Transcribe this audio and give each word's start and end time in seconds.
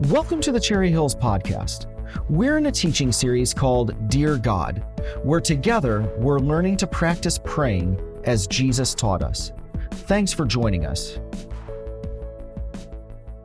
Welcome 0.00 0.40
to 0.40 0.50
the 0.50 0.58
Cherry 0.58 0.90
Hills 0.90 1.14
Podcast. 1.14 1.86
We're 2.28 2.58
in 2.58 2.66
a 2.66 2.72
teaching 2.72 3.12
series 3.12 3.54
called 3.54 4.08
Dear 4.08 4.36
God, 4.36 4.84
where 5.22 5.40
together 5.40 6.12
we're 6.18 6.40
learning 6.40 6.78
to 6.78 6.86
practice 6.88 7.38
praying 7.38 8.00
as 8.24 8.48
Jesus 8.48 8.92
taught 8.92 9.22
us. 9.22 9.52
Thanks 9.92 10.32
for 10.32 10.46
joining 10.46 10.84
us. 10.84 11.20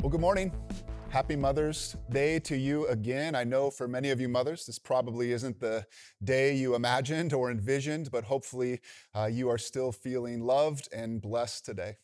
Well, 0.02 0.10
good 0.10 0.22
morning. 0.22 0.52
Happy 1.10 1.36
Mother's 1.36 1.96
Day 2.10 2.40
to 2.40 2.58
you 2.58 2.88
again. 2.88 3.36
I 3.36 3.44
know 3.44 3.70
for 3.70 3.88
many 3.88 4.10
of 4.10 4.20
you 4.20 4.28
mothers, 4.28 4.66
this 4.66 4.80
probably 4.80 5.32
isn't 5.34 5.60
the 5.60 5.86
day 6.24 6.56
you 6.56 6.74
imagined 6.74 7.32
or 7.32 7.52
envisioned, 7.52 8.10
but 8.10 8.24
hopefully 8.24 8.80
uh, 9.14 9.30
you 9.32 9.50
are 9.50 9.60
still 9.60 9.92
feeling 9.92 10.42
loved 10.42 10.90
and 10.92 11.22
blessed 11.22 11.64
today. 11.64 11.98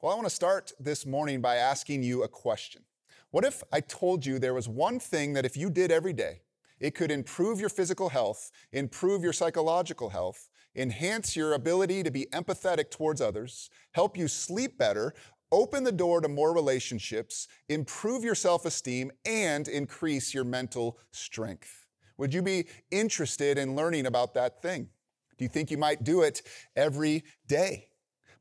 Well, 0.00 0.12
I 0.12 0.14
want 0.14 0.28
to 0.28 0.34
start 0.34 0.70
this 0.78 1.04
morning 1.04 1.40
by 1.40 1.56
asking 1.56 2.04
you 2.04 2.22
a 2.22 2.28
question. 2.28 2.84
What 3.32 3.46
if 3.46 3.62
I 3.72 3.80
told 3.80 4.26
you 4.26 4.38
there 4.38 4.52
was 4.52 4.68
one 4.68 5.00
thing 5.00 5.32
that 5.32 5.46
if 5.46 5.56
you 5.56 5.70
did 5.70 5.90
every 5.90 6.12
day, 6.12 6.42
it 6.78 6.94
could 6.94 7.10
improve 7.10 7.60
your 7.60 7.70
physical 7.70 8.10
health, 8.10 8.52
improve 8.72 9.22
your 9.22 9.32
psychological 9.32 10.10
health, 10.10 10.50
enhance 10.76 11.34
your 11.34 11.54
ability 11.54 12.02
to 12.02 12.10
be 12.10 12.26
empathetic 12.32 12.90
towards 12.90 13.22
others, 13.22 13.70
help 13.92 14.18
you 14.18 14.28
sleep 14.28 14.76
better, 14.76 15.14
open 15.50 15.82
the 15.82 15.92
door 15.92 16.20
to 16.20 16.28
more 16.28 16.52
relationships, 16.52 17.48
improve 17.70 18.22
your 18.22 18.34
self 18.34 18.66
esteem, 18.66 19.10
and 19.24 19.66
increase 19.66 20.34
your 20.34 20.44
mental 20.44 20.98
strength? 21.10 21.86
Would 22.18 22.34
you 22.34 22.42
be 22.42 22.66
interested 22.90 23.56
in 23.56 23.74
learning 23.74 24.04
about 24.04 24.34
that 24.34 24.60
thing? 24.60 24.90
Do 25.38 25.44
you 25.46 25.48
think 25.48 25.70
you 25.70 25.78
might 25.78 26.04
do 26.04 26.20
it 26.20 26.42
every 26.76 27.24
day? 27.48 27.88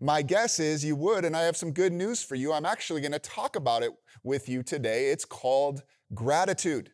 My 0.03 0.23
guess 0.23 0.59
is 0.59 0.83
you 0.83 0.95
would, 0.95 1.25
and 1.25 1.37
I 1.37 1.43
have 1.43 1.55
some 1.55 1.73
good 1.73 1.93
news 1.93 2.23
for 2.23 2.33
you. 2.33 2.51
I'm 2.51 2.65
actually 2.65 3.01
going 3.01 3.11
to 3.11 3.19
talk 3.19 3.55
about 3.55 3.83
it 3.83 3.91
with 4.23 4.49
you 4.49 4.63
today. 4.63 5.11
It's 5.11 5.25
called 5.25 5.83
gratitude. 6.15 6.91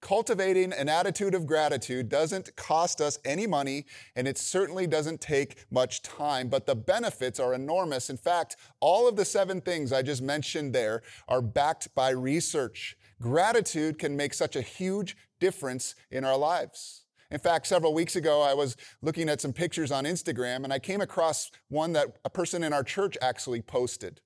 Cultivating 0.00 0.72
an 0.72 0.88
attitude 0.88 1.34
of 1.34 1.46
gratitude 1.46 2.08
doesn't 2.08 2.56
cost 2.56 3.02
us 3.02 3.18
any 3.26 3.46
money, 3.46 3.84
and 4.16 4.26
it 4.26 4.38
certainly 4.38 4.86
doesn't 4.86 5.20
take 5.20 5.66
much 5.70 6.00
time, 6.00 6.48
but 6.48 6.64
the 6.64 6.74
benefits 6.74 7.38
are 7.38 7.52
enormous. 7.52 8.08
In 8.08 8.16
fact, 8.16 8.56
all 8.80 9.06
of 9.06 9.16
the 9.16 9.26
seven 9.26 9.60
things 9.60 9.92
I 9.92 10.00
just 10.00 10.22
mentioned 10.22 10.74
there 10.74 11.02
are 11.28 11.42
backed 11.42 11.94
by 11.94 12.08
research. 12.10 12.96
Gratitude 13.20 13.98
can 13.98 14.16
make 14.16 14.32
such 14.32 14.56
a 14.56 14.62
huge 14.62 15.18
difference 15.38 15.94
in 16.10 16.24
our 16.24 16.38
lives. 16.38 17.01
In 17.32 17.38
fact, 17.38 17.66
several 17.66 17.94
weeks 17.94 18.14
ago, 18.14 18.42
I 18.42 18.52
was 18.52 18.76
looking 19.00 19.30
at 19.30 19.40
some 19.40 19.54
pictures 19.54 19.90
on 19.90 20.04
Instagram 20.04 20.64
and 20.64 20.72
I 20.72 20.78
came 20.78 21.00
across 21.00 21.50
one 21.70 21.94
that 21.94 22.18
a 22.26 22.30
person 22.30 22.62
in 22.62 22.74
our 22.74 22.84
church 22.84 23.16
actually 23.22 23.62
posted. 23.62 24.20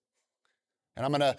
And 0.97 1.07
I'm 1.07 1.13
going 1.13 1.21
to 1.21 1.37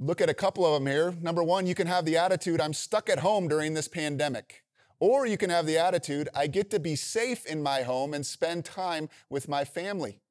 look 0.00 0.20
at 0.20 0.28
a 0.28 0.34
couple 0.34 0.66
of 0.66 0.74
them 0.74 0.90
here. 0.90 1.14
Number 1.20 1.44
one, 1.44 1.68
you 1.68 1.76
can 1.76 1.86
have 1.86 2.04
the 2.04 2.16
attitude, 2.16 2.60
I'm 2.60 2.72
stuck 2.72 3.08
at 3.08 3.20
home 3.20 3.46
during 3.46 3.74
this 3.74 3.86
pandemic. 3.86 4.64
Or 4.98 5.26
you 5.26 5.36
can 5.36 5.48
have 5.50 5.66
the 5.66 5.78
attitude, 5.78 6.28
I 6.34 6.48
get 6.48 6.70
to 6.70 6.80
be 6.80 6.96
safe 6.96 7.46
in 7.46 7.62
my 7.62 7.82
home 7.82 8.12
and 8.12 8.26
spend 8.26 8.64
time 8.64 9.08
with 9.30 9.48
my 9.48 9.64
family. 9.64 10.22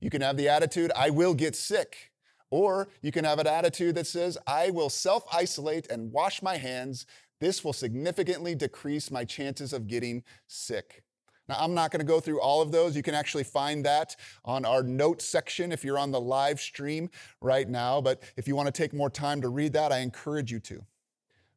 You 0.00 0.10
can 0.10 0.20
have 0.20 0.36
the 0.36 0.48
attitude, 0.48 0.92
I 0.94 1.10
will 1.10 1.34
get 1.34 1.56
sick. 1.56 2.12
Or 2.50 2.88
you 3.02 3.10
can 3.10 3.24
have 3.24 3.40
an 3.40 3.48
attitude 3.48 3.96
that 3.96 4.06
says, 4.06 4.38
I 4.46 4.70
will 4.70 4.90
self 4.90 5.24
isolate 5.32 5.90
and 5.90 6.12
wash 6.12 6.40
my 6.40 6.56
hands 6.56 7.04
this 7.40 7.64
will 7.64 7.72
significantly 7.72 8.54
decrease 8.54 9.10
my 9.10 9.24
chances 9.24 9.72
of 9.72 9.86
getting 9.86 10.22
sick. 10.46 11.04
Now, 11.48 11.56
I'm 11.60 11.72
not 11.72 11.90
going 11.90 12.00
to 12.00 12.06
go 12.06 12.20
through 12.20 12.40
all 12.40 12.60
of 12.60 12.72
those. 12.72 12.94
You 12.94 13.02
can 13.02 13.14
actually 13.14 13.44
find 13.44 13.84
that 13.86 14.16
on 14.44 14.64
our 14.64 14.82
notes 14.82 15.24
section 15.24 15.72
if 15.72 15.82
you're 15.82 15.98
on 15.98 16.10
the 16.10 16.20
live 16.20 16.60
stream 16.60 17.08
right 17.40 17.68
now. 17.68 18.00
But 18.02 18.22
if 18.36 18.46
you 18.46 18.54
want 18.54 18.66
to 18.66 18.72
take 18.72 18.92
more 18.92 19.08
time 19.08 19.40
to 19.40 19.48
read 19.48 19.72
that, 19.72 19.90
I 19.90 19.98
encourage 19.98 20.52
you 20.52 20.60
to. 20.60 20.84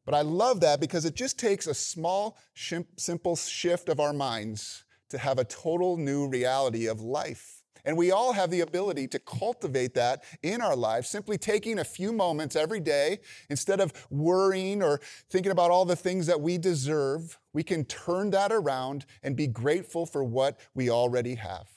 But 0.04 0.14
I 0.14 0.22
love 0.22 0.60
that 0.60 0.80
because 0.80 1.04
it 1.04 1.14
just 1.14 1.38
takes 1.38 1.66
a 1.66 1.74
small, 1.74 2.38
simple 2.96 3.36
shift 3.36 3.88
of 3.88 4.00
our 4.00 4.12
minds 4.12 4.84
to 5.10 5.18
have 5.18 5.38
a 5.38 5.44
total 5.44 5.98
new 5.98 6.26
reality 6.26 6.86
of 6.86 7.02
life. 7.02 7.61
And 7.84 7.96
we 7.96 8.10
all 8.10 8.32
have 8.32 8.50
the 8.50 8.60
ability 8.60 9.08
to 9.08 9.18
cultivate 9.18 9.94
that 9.94 10.22
in 10.42 10.60
our 10.60 10.76
lives, 10.76 11.08
simply 11.08 11.36
taking 11.36 11.78
a 11.78 11.84
few 11.84 12.12
moments 12.12 12.54
every 12.54 12.80
day, 12.80 13.18
instead 13.50 13.80
of 13.80 13.92
worrying 14.10 14.82
or 14.82 15.00
thinking 15.28 15.52
about 15.52 15.70
all 15.70 15.84
the 15.84 15.96
things 15.96 16.26
that 16.26 16.40
we 16.40 16.58
deserve, 16.58 17.38
we 17.52 17.62
can 17.62 17.84
turn 17.84 18.30
that 18.30 18.52
around 18.52 19.04
and 19.22 19.36
be 19.36 19.46
grateful 19.46 20.06
for 20.06 20.22
what 20.22 20.60
we 20.74 20.90
already 20.90 21.34
have. 21.34 21.68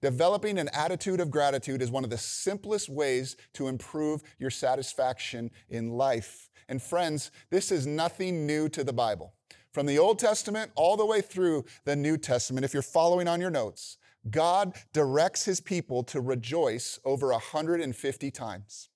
Developing 0.00 0.58
an 0.58 0.70
attitude 0.72 1.20
of 1.20 1.30
gratitude 1.30 1.82
is 1.82 1.90
one 1.90 2.04
of 2.04 2.10
the 2.10 2.16
simplest 2.16 2.88
ways 2.88 3.36
to 3.52 3.68
improve 3.68 4.22
your 4.38 4.50
satisfaction 4.50 5.50
in 5.68 5.90
life. 5.90 6.48
And 6.70 6.80
friends, 6.80 7.30
this 7.50 7.70
is 7.70 7.86
nothing 7.86 8.46
new 8.46 8.68
to 8.70 8.82
the 8.82 8.94
Bible. 8.94 9.34
From 9.72 9.86
the 9.86 9.98
Old 9.98 10.18
Testament 10.18 10.72
all 10.74 10.96
the 10.96 11.04
way 11.04 11.20
through 11.20 11.64
the 11.84 11.96
New 11.96 12.16
Testament, 12.16 12.64
if 12.64 12.72
you're 12.72 12.82
following 12.82 13.28
on 13.28 13.40
your 13.40 13.50
notes, 13.50 13.98
God 14.28 14.74
directs 14.92 15.44
his 15.44 15.60
people 15.60 16.02
to 16.04 16.20
rejoice 16.20 16.98
over 17.04 17.28
150 17.28 18.30
times. 18.30 18.88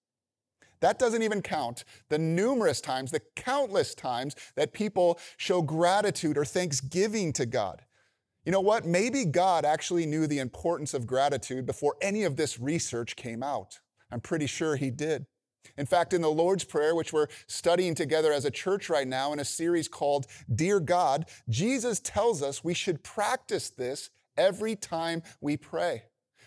That 0.80 0.98
doesn't 0.98 1.22
even 1.22 1.40
count 1.40 1.84
the 2.10 2.18
numerous 2.18 2.80
times, 2.80 3.10
the 3.10 3.22
countless 3.36 3.94
times 3.94 4.36
that 4.54 4.74
people 4.74 5.18
show 5.38 5.62
gratitude 5.62 6.36
or 6.36 6.44
thanksgiving 6.44 7.32
to 7.34 7.46
God. 7.46 7.82
You 8.44 8.52
know 8.52 8.60
what? 8.60 8.84
Maybe 8.84 9.24
God 9.24 9.64
actually 9.64 10.04
knew 10.04 10.26
the 10.26 10.40
importance 10.40 10.92
of 10.92 11.06
gratitude 11.06 11.64
before 11.64 11.96
any 12.02 12.24
of 12.24 12.36
this 12.36 12.60
research 12.60 13.16
came 13.16 13.42
out. 13.42 13.80
I'm 14.10 14.20
pretty 14.20 14.46
sure 14.46 14.76
he 14.76 14.90
did. 14.90 15.24
In 15.78 15.86
fact, 15.86 16.12
in 16.12 16.20
the 16.20 16.30
Lord's 16.30 16.64
Prayer, 16.64 16.94
which 16.94 17.12
we're 17.12 17.28
studying 17.46 17.94
together 17.94 18.32
as 18.32 18.44
a 18.44 18.50
church 18.50 18.90
right 18.90 19.08
now 19.08 19.32
in 19.32 19.38
a 19.38 19.44
series 19.44 19.88
called 19.88 20.26
Dear 20.54 20.78
God, 20.80 21.26
Jesus 21.48 21.98
tells 22.00 22.42
us 22.42 22.62
we 22.62 22.74
should 22.74 23.02
practice 23.02 23.70
this 23.70 24.10
every 24.36 24.76
time 24.76 25.22
we 25.40 25.56
pray. 25.56 26.04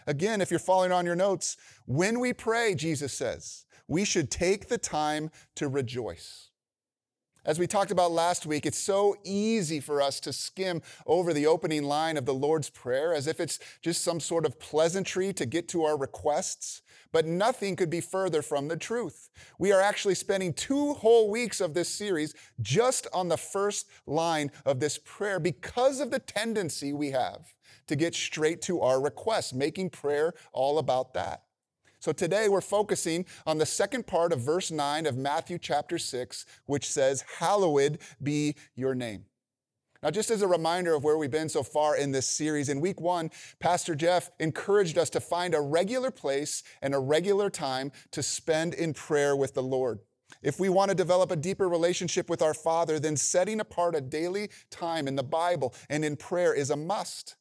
Again, 0.07 0.39
if 0.41 0.49
you're 0.49 0.59
following 0.59 0.91
on 0.91 1.05
your 1.05 1.15
notes, 1.15 1.57
when 1.85 2.19
we 2.19 2.31
pray, 2.33 2.75
Jesus 2.75 3.13
says, 3.13 3.65
we 3.87 4.05
should 4.05 4.31
take 4.31 4.69
the 4.69 4.77
time 4.77 5.29
to 5.55 5.67
rejoice. 5.67 6.49
As 7.45 7.59
we 7.59 7.65
talked 7.65 7.91
about 7.91 8.11
last 8.11 8.45
week, 8.45 8.65
it's 8.65 8.77
so 8.77 9.15
easy 9.23 9.79
for 9.79 10.01
us 10.01 10.19
to 10.19 10.33
skim 10.33 10.81
over 11.05 11.31
the 11.31 11.45
opening 11.47 11.83
line 11.83 12.17
of 12.17 12.25
the 12.25 12.33
Lord's 12.33 12.69
Prayer 12.69 13.13
as 13.13 13.25
if 13.25 13.39
it's 13.39 13.57
just 13.81 14.01
some 14.01 14.19
sort 14.19 14.45
of 14.45 14.59
pleasantry 14.59 15.31
to 15.31 15.45
get 15.45 15.69
to 15.69 15.85
our 15.85 15.97
requests. 15.97 16.81
But 17.13 17.25
nothing 17.25 17.77
could 17.77 17.89
be 17.89 18.01
further 18.01 18.41
from 18.41 18.67
the 18.67 18.75
truth. 18.75 19.29
We 19.59 19.71
are 19.71 19.81
actually 19.81 20.15
spending 20.15 20.51
two 20.51 20.93
whole 20.95 21.31
weeks 21.31 21.61
of 21.61 21.73
this 21.73 21.87
series 21.87 22.33
just 22.61 23.07
on 23.13 23.29
the 23.29 23.37
first 23.37 23.87
line 24.05 24.51
of 24.65 24.81
this 24.81 24.97
prayer 24.97 25.39
because 25.39 26.01
of 26.01 26.11
the 26.11 26.19
tendency 26.19 26.91
we 26.91 27.11
have 27.11 27.53
to 27.87 27.95
get 27.95 28.13
straight 28.15 28.61
to 28.63 28.81
our 28.81 29.01
requests, 29.01 29.53
making 29.53 29.89
prayer 29.89 30.33
all 30.53 30.79
about 30.79 31.13
that. 31.13 31.43
So 31.99 32.11
today 32.11 32.47
we're 32.47 32.61
focusing 32.61 33.25
on 33.45 33.57
the 33.57 33.65
second 33.65 34.05
part 34.05 34.31
of 34.31 34.39
verse 34.39 34.69
9 34.69 35.05
of 35.05 35.17
Matthew 35.17 35.57
chapter 35.57 35.97
6, 35.97 36.45
which 36.65 36.89
says, 36.91 37.23
Hallowed 37.39 37.99
be 38.21 38.55
your 38.75 38.93
name. 38.93 39.25
Now, 40.03 40.11
just 40.11 40.29
as 40.29 40.43
a 40.43 40.47
reminder 40.47 40.93
of 40.93 41.03
where 41.03 41.17
we've 41.17 41.31
been 41.31 41.49
so 41.49 41.63
far 41.63 41.97
in 41.97 42.11
this 42.11 42.29
series, 42.29 42.69
in 42.69 42.81
week 42.81 43.01
one, 43.01 43.31
Pastor 43.59 43.95
Jeff 43.95 44.29
encouraged 44.39 44.97
us 44.97 45.09
to 45.09 45.19
find 45.19 45.55
a 45.55 45.61
regular 45.61 46.11
place 46.11 46.61
and 46.83 46.93
a 46.93 46.99
regular 46.99 47.49
time 47.49 47.91
to 48.11 48.21
spend 48.21 48.75
in 48.75 48.93
prayer 48.93 49.35
with 49.35 49.55
the 49.55 49.63
Lord. 49.63 49.99
If 50.43 50.59
we 50.59 50.69
want 50.69 50.89
to 50.89 50.95
develop 50.95 51.31
a 51.31 51.35
deeper 51.35 51.67
relationship 51.67 52.29
with 52.29 52.43
our 52.43 52.53
Father, 52.53 52.99
then 52.99 53.17
setting 53.17 53.59
apart 53.59 53.95
a 53.95 54.01
daily 54.01 54.49
time 54.69 55.07
in 55.07 55.15
the 55.15 55.23
Bible 55.23 55.73
and 55.89 56.05
in 56.05 56.15
prayer 56.15 56.53
is 56.53 56.69
a 56.69 56.75
must. 56.75 57.36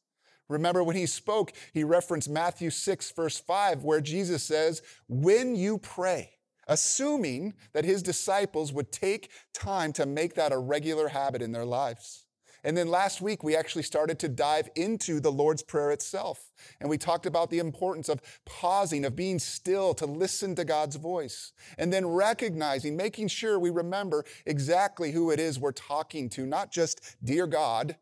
Remember 0.49 0.83
when 0.83 0.95
he 0.95 1.05
spoke, 1.05 1.51
he 1.73 1.83
referenced 1.83 2.29
Matthew 2.29 2.69
6, 2.69 3.11
verse 3.11 3.39
5, 3.39 3.83
where 3.83 4.01
Jesus 4.01 4.43
says, 4.43 4.81
When 5.07 5.55
you 5.55 5.77
pray, 5.77 6.31
assuming 6.67 7.53
that 7.73 7.85
his 7.85 8.01
disciples 8.01 8.71
would 8.71 8.91
take 8.91 9.31
time 9.53 9.93
to 9.93 10.05
make 10.05 10.35
that 10.35 10.53
a 10.53 10.57
regular 10.57 11.09
habit 11.09 11.41
in 11.41 11.51
their 11.51 11.65
lives. 11.65 12.25
And 12.63 12.75
then 12.75 12.89
last 12.89 13.21
week, 13.21 13.43
we 13.43 13.55
actually 13.55 13.83
started 13.83 14.19
to 14.19 14.27
dive 14.27 14.69
into 14.75 15.19
the 15.19 15.31
Lord's 15.31 15.63
Prayer 15.63 15.91
itself. 15.91 16.51
And 16.81 16.89
we 16.89 16.97
talked 16.97 17.25
about 17.25 17.49
the 17.49 17.59
importance 17.59 18.09
of 18.09 18.21
pausing, 18.45 19.05
of 19.05 19.15
being 19.15 19.39
still 19.39 19.93
to 19.93 20.05
listen 20.05 20.55
to 20.55 20.65
God's 20.65 20.95
voice. 20.95 21.53
And 21.77 21.93
then 21.93 22.05
recognizing, 22.05 22.97
making 22.97 23.29
sure 23.29 23.59
we 23.59 23.69
remember 23.69 24.25
exactly 24.45 25.11
who 25.11 25.31
it 25.31 25.39
is 25.39 25.59
we're 25.59 25.71
talking 25.71 26.29
to, 26.31 26.45
not 26.45 26.71
just 26.71 27.15
dear 27.23 27.47
God, 27.47 27.95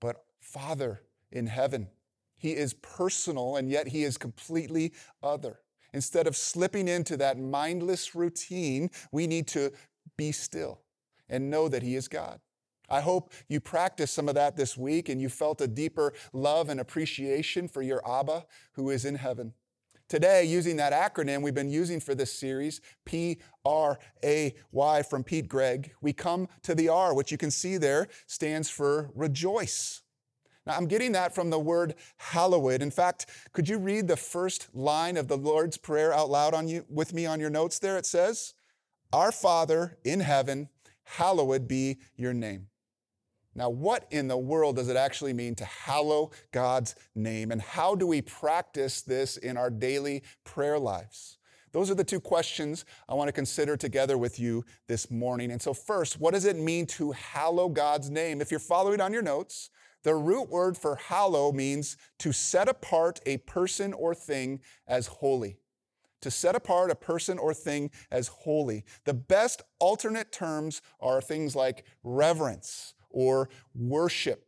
but 0.00 0.24
Father 0.40 1.00
in 1.34 1.48
heaven. 1.48 1.88
He 2.36 2.52
is 2.52 2.74
personal 2.74 3.56
and 3.56 3.70
yet 3.70 3.88
he 3.88 4.04
is 4.04 4.16
completely 4.16 4.94
other. 5.22 5.60
Instead 5.92 6.26
of 6.26 6.36
slipping 6.36 6.88
into 6.88 7.16
that 7.18 7.38
mindless 7.38 8.14
routine, 8.14 8.90
we 9.12 9.26
need 9.26 9.46
to 9.48 9.72
be 10.16 10.32
still 10.32 10.80
and 11.28 11.50
know 11.50 11.68
that 11.68 11.82
he 11.82 11.94
is 11.94 12.08
God. 12.08 12.40
I 12.90 13.00
hope 13.00 13.32
you 13.48 13.60
practiced 13.60 14.14
some 14.14 14.28
of 14.28 14.34
that 14.34 14.56
this 14.56 14.76
week 14.76 15.08
and 15.08 15.20
you 15.20 15.28
felt 15.28 15.60
a 15.60 15.66
deeper 15.66 16.12
love 16.32 16.68
and 16.68 16.80
appreciation 16.80 17.66
for 17.66 17.82
your 17.82 18.02
Abba 18.08 18.44
who 18.72 18.90
is 18.90 19.04
in 19.04 19.14
heaven. 19.14 19.54
Today, 20.06 20.44
using 20.44 20.76
that 20.76 20.92
acronym 20.92 21.40
we've 21.40 21.54
been 21.54 21.70
using 21.70 21.98
for 21.98 22.14
this 22.14 22.30
series, 22.30 22.82
P 23.06 23.38
R 23.64 23.98
A 24.22 24.54
Y 24.70 25.02
from 25.02 25.24
Pete 25.24 25.48
Greig, 25.48 25.92
we 26.02 26.12
come 26.12 26.46
to 26.62 26.74
the 26.74 26.90
R, 26.90 27.14
which 27.14 27.32
you 27.32 27.38
can 27.38 27.50
see 27.50 27.78
there 27.78 28.08
stands 28.26 28.68
for 28.68 29.10
rejoice. 29.14 30.02
Now, 30.66 30.76
I'm 30.76 30.86
getting 30.86 31.12
that 31.12 31.34
from 31.34 31.50
the 31.50 31.58
word 31.58 31.94
hallowed. 32.16 32.80
In 32.80 32.90
fact, 32.90 33.26
could 33.52 33.68
you 33.68 33.78
read 33.78 34.08
the 34.08 34.16
first 34.16 34.68
line 34.74 35.16
of 35.16 35.28
the 35.28 35.36
Lord's 35.36 35.76
Prayer 35.76 36.12
out 36.12 36.30
loud 36.30 36.54
on 36.54 36.68
you, 36.68 36.86
with 36.88 37.12
me 37.12 37.26
on 37.26 37.38
your 37.38 37.50
notes 37.50 37.78
there? 37.78 37.98
It 37.98 38.06
says, 38.06 38.54
Our 39.12 39.30
Father 39.30 39.98
in 40.04 40.20
heaven, 40.20 40.70
hallowed 41.04 41.68
be 41.68 41.98
your 42.16 42.32
name. 42.32 42.68
Now, 43.54 43.70
what 43.70 44.06
in 44.10 44.26
the 44.26 44.36
world 44.36 44.76
does 44.76 44.88
it 44.88 44.96
actually 44.96 45.32
mean 45.32 45.54
to 45.56 45.64
hallow 45.64 46.30
God's 46.50 46.96
name? 47.14 47.52
And 47.52 47.62
how 47.62 47.94
do 47.94 48.06
we 48.06 48.20
practice 48.20 49.02
this 49.02 49.36
in 49.36 49.56
our 49.56 49.70
daily 49.70 50.22
prayer 50.42 50.78
lives? 50.78 51.38
Those 51.70 51.90
are 51.90 51.94
the 51.94 52.04
two 52.04 52.20
questions 52.20 52.84
I 53.08 53.14
want 53.14 53.28
to 53.28 53.32
consider 53.32 53.76
together 53.76 54.16
with 54.16 54.40
you 54.40 54.64
this 54.86 55.10
morning. 55.10 55.50
And 55.50 55.60
so, 55.60 55.74
first, 55.74 56.20
what 56.20 56.32
does 56.32 56.44
it 56.44 56.56
mean 56.56 56.86
to 56.86 57.12
hallow 57.12 57.68
God's 57.68 58.10
name? 58.10 58.40
If 58.40 58.50
you're 58.50 58.60
following 58.60 59.00
on 59.00 59.12
your 59.12 59.22
notes, 59.22 59.70
the 60.04 60.14
root 60.14 60.48
word 60.50 60.76
for 60.76 60.96
hallow 60.96 61.50
means 61.50 61.96
to 62.20 62.32
set 62.32 62.68
apart 62.68 63.20
a 63.26 63.38
person 63.38 63.92
or 63.92 64.14
thing 64.14 64.60
as 64.86 65.06
holy. 65.08 65.56
To 66.20 66.30
set 66.30 66.54
apart 66.54 66.90
a 66.90 66.94
person 66.94 67.38
or 67.38 67.52
thing 67.52 67.90
as 68.10 68.28
holy. 68.28 68.84
The 69.04 69.14
best 69.14 69.62
alternate 69.78 70.30
terms 70.30 70.80
are 71.00 71.20
things 71.20 71.56
like 71.56 71.84
reverence 72.02 72.94
or 73.10 73.48
worship. 73.74 74.46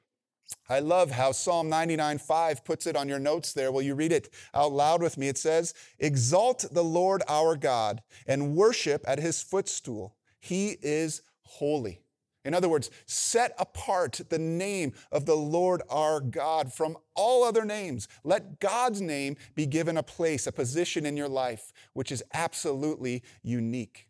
I 0.69 0.81
love 0.81 1.11
how 1.11 1.33
Psalm 1.33 1.69
99 1.69 2.19
5 2.19 2.65
puts 2.65 2.87
it 2.87 2.97
on 2.97 3.09
your 3.09 3.19
notes 3.19 3.53
there. 3.53 3.73
Will 3.73 3.83
you 3.83 3.95
read 3.95 4.13
it 4.13 4.33
out 4.55 4.73
loud 4.73 5.03
with 5.03 5.19
me? 5.19 5.29
It 5.29 5.39
says, 5.39 5.75
Exalt 5.99 6.67
the 6.71 6.85
Lord 6.85 7.23
our 7.29 7.57
God 7.57 8.03
and 8.27 8.55
worship 8.55 9.05
at 9.07 9.19
his 9.19 9.43
footstool. 9.43 10.17
He 10.39 10.77
is 10.83 11.23
holy. 11.43 12.06
In 12.47 12.55
other 12.55 12.69
words, 12.69 12.91
set 13.07 13.55
apart 13.59 14.21
the 14.29 14.39
name 14.39 14.93
of 15.11 15.27
the 15.27 15.37
Lord 15.37 15.83
our 15.91 16.21
God 16.21 16.73
from 16.73 16.97
all 17.15 17.45
other 17.45 17.65
names. 17.65 18.07
Let 18.25 18.61
God's 18.61 19.01
name 19.01 19.37
be 19.55 19.67
given 19.67 19.97
a 19.97 20.03
place, 20.03 20.47
a 20.47 20.53
position 20.53 21.05
in 21.05 21.17
your 21.17 21.29
life, 21.29 21.73
which 21.93 22.13
is 22.13 22.23
absolutely 22.33 23.23
unique. 23.43 24.09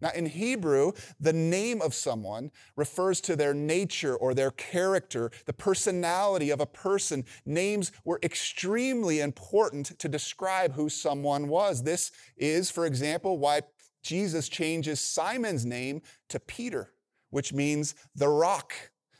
Now, 0.00 0.10
in 0.14 0.26
Hebrew, 0.26 0.92
the 1.20 1.32
name 1.32 1.82
of 1.82 1.94
someone 1.94 2.50
refers 2.74 3.20
to 3.22 3.36
their 3.36 3.54
nature 3.54 4.16
or 4.16 4.34
their 4.34 4.50
character, 4.50 5.30
the 5.44 5.52
personality 5.52 6.50
of 6.50 6.60
a 6.60 6.66
person. 6.66 7.24
Names 7.44 7.92
were 8.04 8.18
extremely 8.22 9.20
important 9.20 9.98
to 9.98 10.08
describe 10.08 10.74
who 10.74 10.88
someone 10.88 11.48
was. 11.48 11.82
This 11.82 12.10
is, 12.36 12.70
for 12.70 12.86
example, 12.86 13.38
why 13.38 13.60
Jesus 14.02 14.48
changes 14.48 15.00
Simon's 15.00 15.66
name 15.66 16.00
to 16.30 16.40
Peter, 16.40 16.92
which 17.30 17.52
means 17.52 17.94
the 18.14 18.28
rock, 18.28 18.74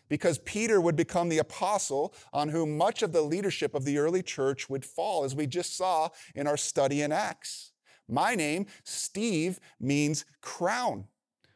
because 0.09 0.39
Peter 0.41 0.81
would 0.81 0.97
become 0.97 1.29
the 1.29 1.39
apostle 1.39 2.15
on 2.33 2.49
whom 2.49 2.77
much 2.77 3.03
of 3.03 3.13
the 3.13 3.23
leadership 3.23 3.75
of 3.75 3.85
the 3.85 3.99
early 3.99 4.23
church 4.23 4.69
would 4.69 4.85
fall, 4.85 5.25
as 5.25 5.35
we 5.35 5.47
just 5.47 5.77
saw 5.77 6.09
in 6.35 6.47
our 6.47 6.57
study 6.57 7.03
in 7.03 7.13
Acts. 7.13 7.73
My 8.09 8.35
name, 8.35 8.67
Steve, 8.83 9.61
means 9.79 10.25
crown, 10.41 11.05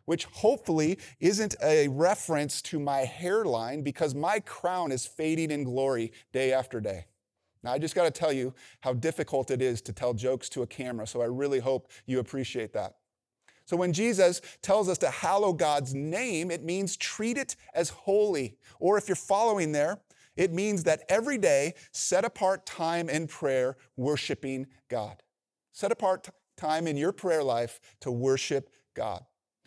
which 0.04 0.26
hopefully 0.26 0.98
isn't 1.18 1.56
a 1.62 1.88
reference 1.88 2.62
to 2.62 2.78
my 2.78 3.00
hairline 3.00 3.82
because 3.82 4.14
my 4.14 4.38
crown 4.38 4.92
is 4.92 5.04
fading 5.04 5.50
in 5.50 5.64
glory 5.64 6.12
day 6.32 6.52
after 6.52 6.80
day. 6.80 7.06
Now, 7.64 7.72
I 7.72 7.78
just 7.78 7.94
got 7.94 8.04
to 8.04 8.10
tell 8.10 8.32
you 8.32 8.54
how 8.80 8.92
difficult 8.92 9.50
it 9.50 9.62
is 9.62 9.80
to 9.82 9.92
tell 9.92 10.14
jokes 10.14 10.48
to 10.50 10.62
a 10.62 10.66
camera, 10.66 11.06
so 11.06 11.22
I 11.22 11.26
really 11.26 11.60
hope 11.60 11.90
you 12.06 12.20
appreciate 12.20 12.74
that. 12.74 12.96
So, 13.66 13.76
when 13.76 13.92
Jesus 13.92 14.40
tells 14.62 14.88
us 14.88 14.98
to 14.98 15.10
hallow 15.10 15.52
God's 15.52 15.94
name, 15.94 16.50
it 16.50 16.62
means 16.62 16.96
treat 16.96 17.38
it 17.38 17.56
as 17.74 17.90
holy. 17.90 18.56
Or 18.78 18.98
if 18.98 19.08
you're 19.08 19.16
following 19.16 19.72
there, 19.72 20.00
it 20.36 20.52
means 20.52 20.84
that 20.84 21.02
every 21.08 21.38
day 21.38 21.74
set 21.92 22.24
apart 22.24 22.66
time 22.66 23.08
in 23.08 23.26
prayer 23.26 23.76
worshiping 23.96 24.66
God. 24.88 25.22
Set 25.72 25.92
apart 25.92 26.28
time 26.56 26.86
in 26.86 26.96
your 26.96 27.12
prayer 27.12 27.42
life 27.42 27.80
to 28.00 28.10
worship 28.10 28.70
God. 28.94 29.24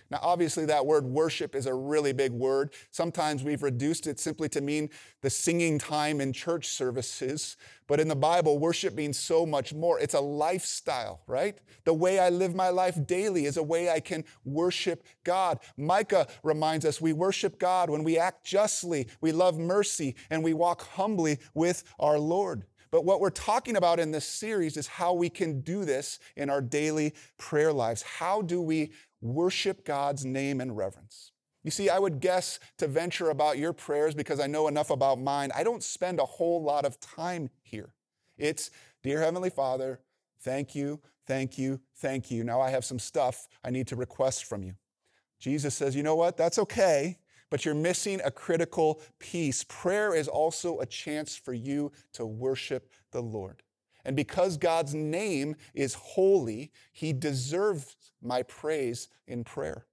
Now, 0.09 0.19
obviously, 0.21 0.65
that 0.65 0.85
word 0.85 1.05
worship 1.05 1.55
is 1.55 1.65
a 1.65 1.73
really 1.73 2.13
big 2.13 2.31
word. 2.31 2.73
Sometimes 2.91 3.43
we've 3.43 3.63
reduced 3.63 4.07
it 4.07 4.19
simply 4.19 4.47
to 4.49 4.61
mean 4.61 4.89
the 5.21 5.29
singing 5.29 5.77
time 5.77 6.21
in 6.21 6.31
church 6.33 6.67
services. 6.67 7.57
But 7.87 7.99
in 7.99 8.07
the 8.07 8.15
Bible, 8.15 8.59
worship 8.59 8.93
means 8.93 9.17
so 9.17 9.45
much 9.45 9.73
more. 9.73 9.99
It's 9.99 10.13
a 10.13 10.19
lifestyle, 10.19 11.21
right? 11.27 11.57
The 11.85 11.93
way 11.93 12.19
I 12.19 12.29
live 12.29 12.55
my 12.55 12.69
life 12.69 13.05
daily 13.05 13.45
is 13.45 13.57
a 13.57 13.63
way 13.63 13.89
I 13.89 13.99
can 13.99 14.23
worship 14.45 15.03
God. 15.23 15.59
Micah 15.77 16.27
reminds 16.43 16.85
us 16.85 17.01
we 17.01 17.13
worship 17.13 17.59
God 17.59 17.89
when 17.89 18.03
we 18.03 18.17
act 18.17 18.45
justly, 18.45 19.07
we 19.21 19.31
love 19.31 19.57
mercy, 19.57 20.15
and 20.29 20.43
we 20.43 20.53
walk 20.53 20.81
humbly 20.81 21.39
with 21.53 21.83
our 21.99 22.19
Lord. 22.19 22.65
But 22.91 23.05
what 23.05 23.19
we're 23.19 23.29
talking 23.29 23.75
about 23.75 23.99
in 23.99 24.11
this 24.11 24.25
series 24.25 24.77
is 24.77 24.87
how 24.87 25.13
we 25.13 25.29
can 25.29 25.61
do 25.61 25.85
this 25.85 26.19
in 26.35 26.49
our 26.49 26.61
daily 26.61 27.13
prayer 27.37 27.73
lives. 27.73 28.01
How 28.01 28.41
do 28.41 28.61
we 28.61 28.91
worship 29.21 29.85
God's 29.85 30.25
name 30.25 30.61
and 30.61 30.75
reverence? 30.75 31.31
You 31.63 31.71
see, 31.71 31.89
I 31.89 31.99
would 31.99 32.19
guess 32.21 32.59
to 32.77 32.87
venture 32.87 33.29
about 33.29 33.57
your 33.57 33.73
prayers 33.73 34.15
because 34.15 34.39
I 34.39 34.47
know 34.47 34.67
enough 34.67 34.89
about 34.89 35.19
mine. 35.19 35.51
I 35.53 35.63
don't 35.63 35.83
spend 35.83 36.19
a 36.19 36.25
whole 36.25 36.63
lot 36.63 36.85
of 36.85 36.99
time 36.99 37.49
here. 37.61 37.93
It's, 38.37 38.71
Dear 39.03 39.21
Heavenly 39.21 39.49
Father, 39.49 39.99
thank 40.41 40.75
you, 40.75 41.01
thank 41.25 41.57
you, 41.57 41.81
thank 41.97 42.31
you. 42.31 42.43
Now 42.43 42.61
I 42.61 42.69
have 42.69 42.85
some 42.85 42.99
stuff 42.99 43.47
I 43.63 43.69
need 43.69 43.87
to 43.87 43.95
request 43.95 44.45
from 44.45 44.63
you. 44.63 44.75
Jesus 45.39 45.75
says, 45.75 45.95
You 45.95 46.03
know 46.03 46.15
what? 46.15 46.37
That's 46.37 46.59
okay 46.59 47.17
but 47.49 47.65
you're 47.65 47.75
missing 47.75 48.21
a 48.23 48.31
critical 48.31 49.01
piece. 49.19 49.63
Prayer 49.63 50.13
is 50.15 50.27
also 50.27 50.79
a 50.79 50.85
chance 50.85 51.35
for 51.35 51.53
you 51.53 51.91
to 52.13 52.25
worship 52.25 52.91
the 53.11 53.21
Lord. 53.21 53.63
And 54.05 54.15
because 54.15 54.57
God's 54.57 54.93
name 54.93 55.55
is 55.73 55.93
holy, 55.93 56.71
he 56.93 57.11
deserves 57.11 57.95
my 58.21 58.43
praise 58.43 59.09
in 59.27 59.43
prayer. 59.43 59.85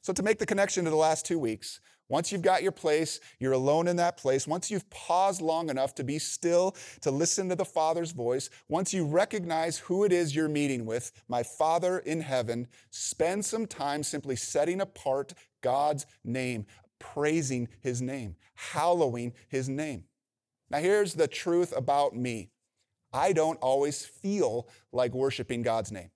So, 0.00 0.12
to 0.12 0.22
make 0.22 0.38
the 0.38 0.46
connection 0.46 0.84
to 0.84 0.90
the 0.90 0.96
last 0.96 1.26
two 1.26 1.38
weeks, 1.38 1.80
once 2.08 2.32
you've 2.32 2.42
got 2.42 2.62
your 2.62 2.72
place, 2.72 3.20
you're 3.38 3.52
alone 3.52 3.86
in 3.86 3.96
that 3.96 4.16
place. 4.16 4.46
Once 4.46 4.70
you've 4.70 4.88
paused 4.88 5.42
long 5.42 5.68
enough 5.68 5.94
to 5.96 6.04
be 6.04 6.18
still, 6.18 6.74
to 7.02 7.10
listen 7.10 7.48
to 7.50 7.54
the 7.54 7.64
Father's 7.64 8.12
voice, 8.12 8.48
once 8.68 8.94
you 8.94 9.04
recognize 9.04 9.76
who 9.76 10.04
it 10.04 10.12
is 10.12 10.34
you're 10.34 10.48
meeting 10.48 10.86
with, 10.86 11.12
my 11.28 11.42
Father 11.42 11.98
in 11.98 12.22
heaven, 12.22 12.66
spend 12.90 13.44
some 13.44 13.66
time 13.66 14.02
simply 14.02 14.36
setting 14.36 14.80
apart 14.80 15.34
God's 15.60 16.06
name, 16.24 16.64
praising 16.98 17.68
his 17.80 18.02
name, 18.02 18.36
hallowing 18.54 19.32
his 19.48 19.68
name. 19.68 20.04
Now, 20.70 20.78
here's 20.78 21.14
the 21.14 21.28
truth 21.28 21.72
about 21.76 22.14
me 22.14 22.50
I 23.12 23.32
don't 23.32 23.58
always 23.60 24.04
feel 24.04 24.68
like 24.92 25.14
worshiping 25.14 25.62
God's 25.62 25.90
name. 25.92 26.10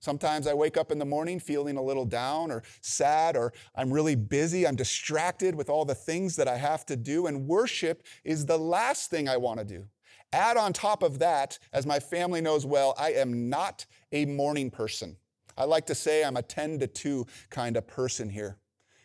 Sometimes 0.00 0.46
I 0.46 0.54
wake 0.54 0.78
up 0.78 0.90
in 0.90 0.98
the 0.98 1.04
morning 1.04 1.38
feeling 1.38 1.76
a 1.76 1.82
little 1.82 2.06
down 2.06 2.50
or 2.50 2.62
sad, 2.80 3.36
or 3.36 3.52
I'm 3.74 3.92
really 3.92 4.14
busy. 4.14 4.66
I'm 4.66 4.76
distracted 4.76 5.54
with 5.54 5.68
all 5.68 5.84
the 5.84 5.94
things 5.94 6.36
that 6.36 6.48
I 6.48 6.56
have 6.56 6.86
to 6.86 6.96
do, 6.96 7.26
and 7.26 7.46
worship 7.46 8.02
is 8.24 8.46
the 8.46 8.58
last 8.58 9.10
thing 9.10 9.28
I 9.28 9.36
want 9.36 9.58
to 9.58 9.64
do. 9.64 9.84
Add 10.32 10.56
on 10.56 10.72
top 10.72 11.02
of 11.02 11.18
that, 11.18 11.58
as 11.72 11.84
my 11.84 11.98
family 11.98 12.40
knows 12.40 12.64
well, 12.64 12.94
I 12.98 13.12
am 13.12 13.50
not 13.50 13.84
a 14.12 14.24
morning 14.24 14.70
person. 14.70 15.16
I 15.58 15.64
like 15.64 15.84
to 15.86 15.94
say 15.94 16.24
I'm 16.24 16.36
a 16.36 16.42
10 16.42 16.78
to 16.78 16.86
2 16.86 17.26
kind 17.50 17.76
of 17.76 17.86
person 17.86 18.30
here. 18.30 18.56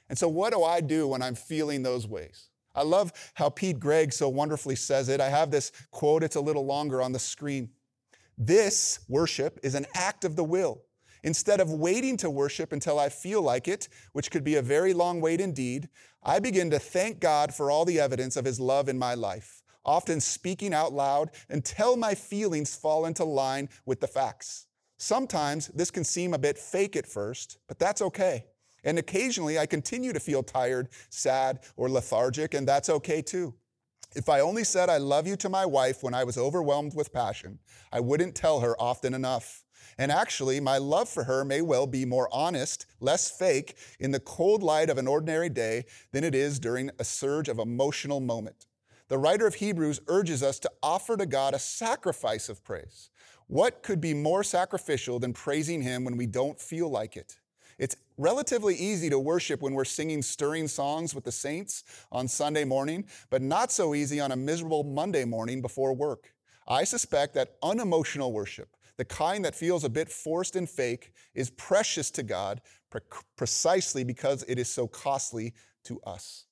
And 0.09 0.17
so, 0.17 0.27
what 0.27 0.53
do 0.53 0.63
I 0.63 0.81
do 0.81 1.07
when 1.07 1.21
I'm 1.21 1.35
feeling 1.35 1.83
those 1.83 2.07
ways? 2.07 2.49
I 2.75 2.83
love 2.83 3.11
how 3.35 3.49
Pete 3.49 3.79
Greig 3.79 4.11
so 4.11 4.27
wonderfully 4.29 4.75
says 4.75 5.09
it. 5.09 5.21
I 5.21 5.29
have 5.29 5.49
this 5.49 5.71
quote, 5.91 6.23
it's 6.23 6.35
a 6.35 6.41
little 6.41 6.65
longer 6.65 7.01
on 7.01 7.13
the 7.13 7.19
screen. 7.19 7.69
This 8.37 8.99
worship 9.07 9.59
is 9.63 9.75
an 9.75 9.85
act 9.95 10.25
of 10.25 10.35
the 10.35 10.43
will. 10.43 10.81
Instead 11.23 11.59
of 11.59 11.71
waiting 11.71 12.17
to 12.17 12.29
worship 12.29 12.71
until 12.71 12.99
I 12.99 13.09
feel 13.09 13.41
like 13.41 13.67
it, 13.67 13.87
which 14.11 14.29
could 14.29 14.43
be 14.43 14.55
a 14.55 14.61
very 14.61 14.93
long 14.93 15.21
wait 15.21 15.41
indeed, 15.41 15.89
I 16.21 16.39
begin 16.39 16.69
to 16.69 16.79
thank 16.79 17.19
God 17.19 17.53
for 17.53 17.71
all 17.71 17.85
the 17.85 17.99
evidence 17.99 18.35
of 18.35 18.45
His 18.45 18.59
love 18.59 18.89
in 18.89 18.99
my 18.99 19.15
life, 19.15 19.63
often 19.83 20.19
speaking 20.19 20.73
out 20.73 20.93
loud 20.93 21.31
until 21.49 21.97
my 21.97 22.13
feelings 22.13 22.75
fall 22.75 23.05
into 23.05 23.23
line 23.23 23.69
with 23.85 24.01
the 24.01 24.07
facts. 24.07 24.67
Sometimes 24.97 25.69
this 25.69 25.91
can 25.91 26.03
seem 26.03 26.33
a 26.33 26.39
bit 26.39 26.57
fake 26.57 26.95
at 26.95 27.07
first, 27.07 27.57
but 27.67 27.79
that's 27.79 28.01
okay. 28.01 28.45
And 28.85 28.97
occasionally 28.97 29.59
I 29.59 29.65
continue 29.65 30.13
to 30.13 30.19
feel 30.19 30.43
tired, 30.43 30.87
sad, 31.09 31.59
or 31.75 31.89
lethargic, 31.89 32.53
and 32.53 32.67
that's 32.67 32.89
okay 32.89 33.21
too. 33.21 33.55
If 34.15 34.29
I 34.29 34.39
only 34.39 34.63
said 34.63 34.89
I 34.89 34.97
love 34.97 35.27
you 35.27 35.35
to 35.37 35.49
my 35.49 35.65
wife 35.65 36.01
when 36.01 36.13
I 36.13 36.23
was 36.23 36.37
overwhelmed 36.37 36.95
with 36.95 37.11
passion, 37.11 37.59
I 37.91 37.99
wouldn't 37.99 38.35
tell 38.35 38.61
her 38.61 38.79
often 38.79 39.13
enough. 39.13 39.65
And 39.97 40.11
actually, 40.11 40.59
my 40.59 40.77
love 40.77 41.09
for 41.09 41.25
her 41.25 41.43
may 41.43 41.61
well 41.61 41.87
be 41.87 42.05
more 42.05 42.29
honest, 42.31 42.85
less 42.99 43.29
fake 43.29 43.75
in 43.99 44.11
the 44.11 44.19
cold 44.19 44.63
light 44.63 44.89
of 44.89 44.97
an 44.97 45.07
ordinary 45.07 45.49
day 45.49 45.85
than 46.11 46.23
it 46.23 46.35
is 46.35 46.59
during 46.59 46.91
a 46.99 47.03
surge 47.03 47.49
of 47.49 47.59
emotional 47.59 48.19
moment. 48.19 48.67
The 49.07 49.17
writer 49.17 49.45
of 49.45 49.55
Hebrews 49.55 50.01
urges 50.07 50.41
us 50.41 50.59
to 50.59 50.71
offer 50.81 51.17
to 51.17 51.25
God 51.25 51.53
a 51.53 51.59
sacrifice 51.59 52.49
of 52.49 52.63
praise. 52.63 53.09
What 53.47 53.83
could 53.83 54.01
be 54.01 54.13
more 54.13 54.43
sacrificial 54.43 55.19
than 55.19 55.33
praising 55.33 55.81
Him 55.81 56.03
when 56.03 56.17
we 56.17 56.25
don't 56.25 56.59
feel 56.59 56.89
like 56.89 57.15
it? 57.15 57.37
It's 57.77 57.95
relatively 58.17 58.75
easy 58.75 59.09
to 59.09 59.19
worship 59.19 59.61
when 59.61 59.73
we're 59.73 59.85
singing 59.85 60.21
stirring 60.21 60.67
songs 60.67 61.13
with 61.13 61.25
the 61.25 61.31
saints 61.31 61.83
on 62.11 62.27
Sunday 62.27 62.63
morning, 62.63 63.05
but 63.29 63.41
not 63.41 63.71
so 63.71 63.93
easy 63.93 64.19
on 64.19 64.31
a 64.31 64.35
miserable 64.35 64.83
Monday 64.83 65.25
morning 65.25 65.61
before 65.61 65.93
work. 65.93 66.33
I 66.67 66.83
suspect 66.85 67.33
that 67.33 67.55
unemotional 67.61 68.31
worship, 68.31 68.69
the 68.97 69.05
kind 69.05 69.43
that 69.45 69.55
feels 69.55 69.83
a 69.83 69.89
bit 69.89 70.09
forced 70.09 70.55
and 70.55 70.69
fake, 70.69 71.11
is 71.33 71.49
precious 71.51 72.09
to 72.11 72.23
God 72.23 72.61
pre- 72.89 73.01
precisely 73.35 74.03
because 74.03 74.43
it 74.47 74.57
is 74.57 74.69
so 74.69 74.87
costly 74.87 75.53
to 75.83 75.99
us. 76.01 76.45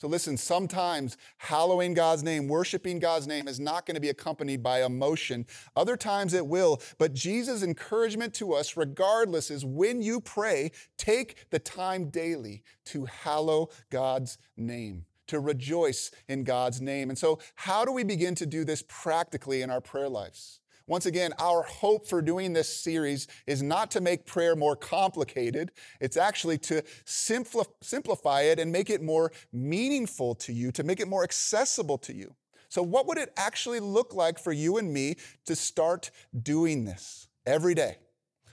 So 0.00 0.08
listen, 0.08 0.38
sometimes 0.38 1.18
hallowing 1.36 1.92
God's 1.92 2.22
name, 2.22 2.48
worshiping 2.48 3.00
God's 3.00 3.26
name 3.26 3.46
is 3.46 3.60
not 3.60 3.84
going 3.84 3.96
to 3.96 4.00
be 4.00 4.08
accompanied 4.08 4.62
by 4.62 4.82
emotion. 4.82 5.46
Other 5.76 5.94
times 5.94 6.32
it 6.32 6.46
will. 6.46 6.80
But 6.96 7.12
Jesus' 7.12 7.62
encouragement 7.62 8.32
to 8.34 8.54
us, 8.54 8.78
regardless, 8.78 9.50
is 9.50 9.62
when 9.62 10.00
you 10.00 10.22
pray, 10.22 10.72
take 10.96 11.50
the 11.50 11.58
time 11.58 12.08
daily 12.08 12.62
to 12.86 13.04
hallow 13.04 13.68
God's 13.90 14.38
name, 14.56 15.04
to 15.26 15.38
rejoice 15.38 16.10
in 16.28 16.44
God's 16.44 16.80
name. 16.80 17.10
And 17.10 17.18
so, 17.18 17.38
how 17.54 17.84
do 17.84 17.92
we 17.92 18.02
begin 18.02 18.34
to 18.36 18.46
do 18.46 18.64
this 18.64 18.82
practically 18.88 19.60
in 19.60 19.68
our 19.68 19.82
prayer 19.82 20.08
lives? 20.08 20.59
Once 20.90 21.06
again, 21.06 21.32
our 21.38 21.62
hope 21.62 22.04
for 22.04 22.20
doing 22.20 22.52
this 22.52 22.68
series 22.68 23.28
is 23.46 23.62
not 23.62 23.92
to 23.92 24.00
make 24.00 24.26
prayer 24.26 24.56
more 24.56 24.74
complicated. 24.74 25.70
It's 26.00 26.16
actually 26.16 26.58
to 26.58 26.82
simplify 27.04 28.40
it 28.40 28.58
and 28.58 28.72
make 28.72 28.90
it 28.90 29.00
more 29.00 29.30
meaningful 29.52 30.34
to 30.34 30.52
you, 30.52 30.72
to 30.72 30.82
make 30.82 30.98
it 30.98 31.06
more 31.06 31.22
accessible 31.22 31.96
to 31.98 32.12
you. 32.12 32.34
So, 32.68 32.82
what 32.82 33.06
would 33.06 33.18
it 33.18 33.32
actually 33.36 33.78
look 33.78 34.14
like 34.14 34.36
for 34.36 34.50
you 34.50 34.78
and 34.78 34.92
me 34.92 35.14
to 35.44 35.54
start 35.54 36.10
doing 36.42 36.86
this 36.86 37.28
every 37.46 37.76
day? 37.76 37.98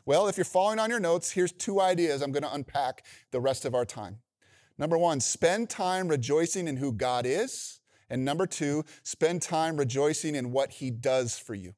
Well, 0.06 0.28
if 0.28 0.38
you're 0.38 0.46
following 0.46 0.78
on 0.78 0.92
your 0.92 1.00
notes, 1.00 1.32
here's 1.32 1.52
two 1.52 1.82
ideas 1.82 2.22
I'm 2.22 2.32
going 2.32 2.44
to 2.44 2.54
unpack 2.54 3.04
the 3.32 3.40
rest 3.40 3.66
of 3.66 3.74
our 3.74 3.84
time. 3.84 4.20
Number 4.78 5.00
one, 5.00 5.22
spend 5.22 5.72
time 5.72 6.08
rejoicing 6.08 6.68
in 6.68 6.78
who 6.78 6.92
God 6.92 7.26
is. 7.26 7.80
And 8.12 8.24
number 8.24 8.46
two, 8.46 8.86
spend 9.02 9.42
time 9.42 9.76
rejoicing 9.76 10.36
in 10.36 10.52
what 10.52 10.74
He 10.74 10.92
does 10.92 11.40
for 11.40 11.56
you. 11.56 11.74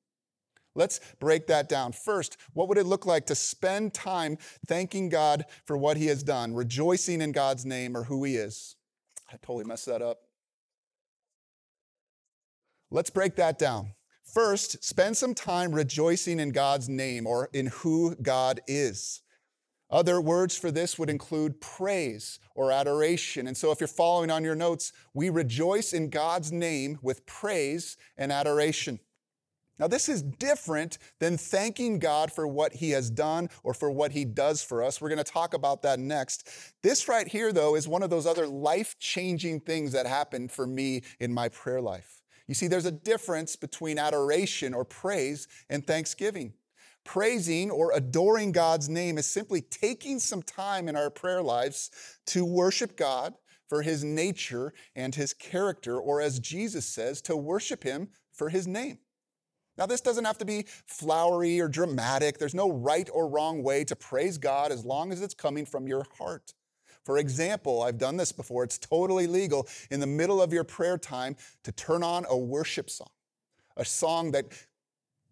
Let's 0.75 0.99
break 1.19 1.47
that 1.47 1.67
down. 1.67 1.91
First, 1.91 2.38
what 2.53 2.67
would 2.69 2.77
it 2.77 2.85
look 2.85 3.05
like 3.05 3.25
to 3.27 3.35
spend 3.35 3.93
time 3.93 4.38
thanking 4.67 5.09
God 5.09 5.45
for 5.65 5.77
what 5.77 5.97
He 5.97 6.07
has 6.07 6.23
done, 6.23 6.53
rejoicing 6.53 7.21
in 7.21 7.31
God's 7.31 7.65
name 7.65 7.97
or 7.97 8.03
who 8.03 8.23
He 8.23 8.35
is? 8.35 8.75
I 9.31 9.38
totally 9.38 9.65
messed 9.65 9.88
that 9.88 10.01
up. 10.01 10.19
Let's 12.91 13.09
break 13.09 13.35
that 13.35 13.59
down. 13.59 13.93
First, 14.23 14.83
spend 14.83 15.17
some 15.17 15.33
time 15.33 15.71
rejoicing 15.71 16.39
in 16.39 16.51
God's 16.51 16.88
name 16.88 17.25
or 17.25 17.49
in 17.53 17.67
who 17.67 18.15
God 18.15 18.61
is. 18.67 19.21
Other 19.91 20.21
words 20.21 20.55
for 20.55 20.69
this 20.69 20.99
would 20.99 21.09
include 21.09 21.61
praise 21.61 22.39
or 22.53 22.71
adoration. 22.71 23.47
And 23.47 23.57
so, 23.57 23.71
if 23.71 23.79
you're 23.79 23.88
following 23.88 24.29
on 24.29 24.43
your 24.43 24.55
notes, 24.55 24.93
we 25.15 25.31
rejoice 25.31 25.93
in 25.93 26.09
God's 26.09 26.51
name 26.51 26.99
with 27.01 27.25
praise 27.25 27.97
and 28.15 28.31
adoration. 28.31 28.99
Now, 29.79 29.88
this 29.88 30.09
is 30.09 30.21
different 30.21 30.98
than 31.19 31.38
thanking 31.38 32.00
God 32.00 32.31
for 32.31 32.45
what 32.45 32.74
He 32.74 32.91
has 32.91 33.09
done 33.09 33.50
or 33.63 33.74
for 33.74 33.89
what 33.89 34.12
He 34.12 34.25
does 34.25 34.62
for 34.62 34.83
us. 34.83 35.00
We're 35.00 35.09
going 35.09 35.24
to 35.24 35.24
talk 35.24 35.53
about 35.53 35.81
that 35.83 36.00
next. 36.00 36.50
This 36.83 37.07
right 37.07 37.27
here, 37.27 37.53
though, 37.53 37.75
is 37.75 37.88
one 37.88 38.03
of 38.03 38.09
those 38.09 38.25
other 38.25 38.45
life 38.48 39.00
changing 39.00 39.62
things 39.62 39.93
that 39.93 40.05
happened 40.05 40.51
for 40.51 40.67
me 40.67 41.01
in 41.19 41.33
my 41.33 41.48
prayer 41.50 41.81
life. 41.81 42.21
You 42.48 42.55
see, 42.55 42.67
there's 42.67 42.86
a 42.86 42.91
difference 42.91 43.55
between 43.55 43.98
adoration 43.98 44.74
or 44.74 44.83
praise 44.83 45.48
and 45.69 45.86
thanksgiving. 45.86 46.53
Praising 47.05 47.71
or 47.71 47.91
adoring 47.93 48.51
God's 48.51 48.89
name 48.89 49.17
is 49.17 49.25
simply 49.25 49.62
taking 49.62 50.19
some 50.19 50.41
time 50.41 50.89
in 50.89 50.95
our 50.95 51.09
prayer 51.09 51.41
lives 51.41 51.89
to 52.27 52.43
worship 52.43 52.98
God 52.98 53.36
for 53.69 53.83
His 53.83 54.03
nature 54.03 54.74
and 54.95 55.15
His 55.15 55.33
character, 55.33 56.00
or 56.00 56.21
as 56.21 56.39
Jesus 56.39 56.86
says, 56.86 57.21
to 57.21 57.38
worship 57.38 57.83
Him 57.83 58.09
for 58.33 58.50
His 58.50 58.67
name. 58.67 58.98
Now, 59.79 59.86
this 59.86 60.01
doesn't 60.01 60.25
have 60.25 60.38
to 60.39 60.45
be 60.45 60.65
flowery 60.86 61.62
or 61.62 61.69
dramatic. 61.69 62.38
There's 62.38 62.53
no 62.53 62.69
right 62.69 63.09
or 63.13 63.29
wrong 63.29 63.63
way 63.63 63.86
to 63.86 63.95
praise 63.95 64.38
God 64.38 64.74
as 64.74 64.83
long 64.83 65.13
as 65.13 65.21
it's 65.21 65.33
coming 65.33 65.65
from 65.65 65.88
your 65.88 66.05
heart. 66.17 66.53
For 67.05 67.17
example, 67.17 67.81
I've 67.81 67.98
done 67.98 68.17
this 68.17 68.33
before. 68.33 68.65
It's 68.65 68.77
totally 68.77 69.25
legal 69.25 69.69
in 69.89 70.01
the 70.01 70.05
middle 70.05 70.41
of 70.41 70.51
your 70.51 70.65
prayer 70.65 70.98
time 70.98 71.38
to 71.63 71.71
turn 71.71 72.03
on 72.03 72.25
a 72.29 72.38
worship 72.38 72.89
song, 72.89 73.07
a 73.77 73.86
song 73.86 74.31
that 74.31 74.48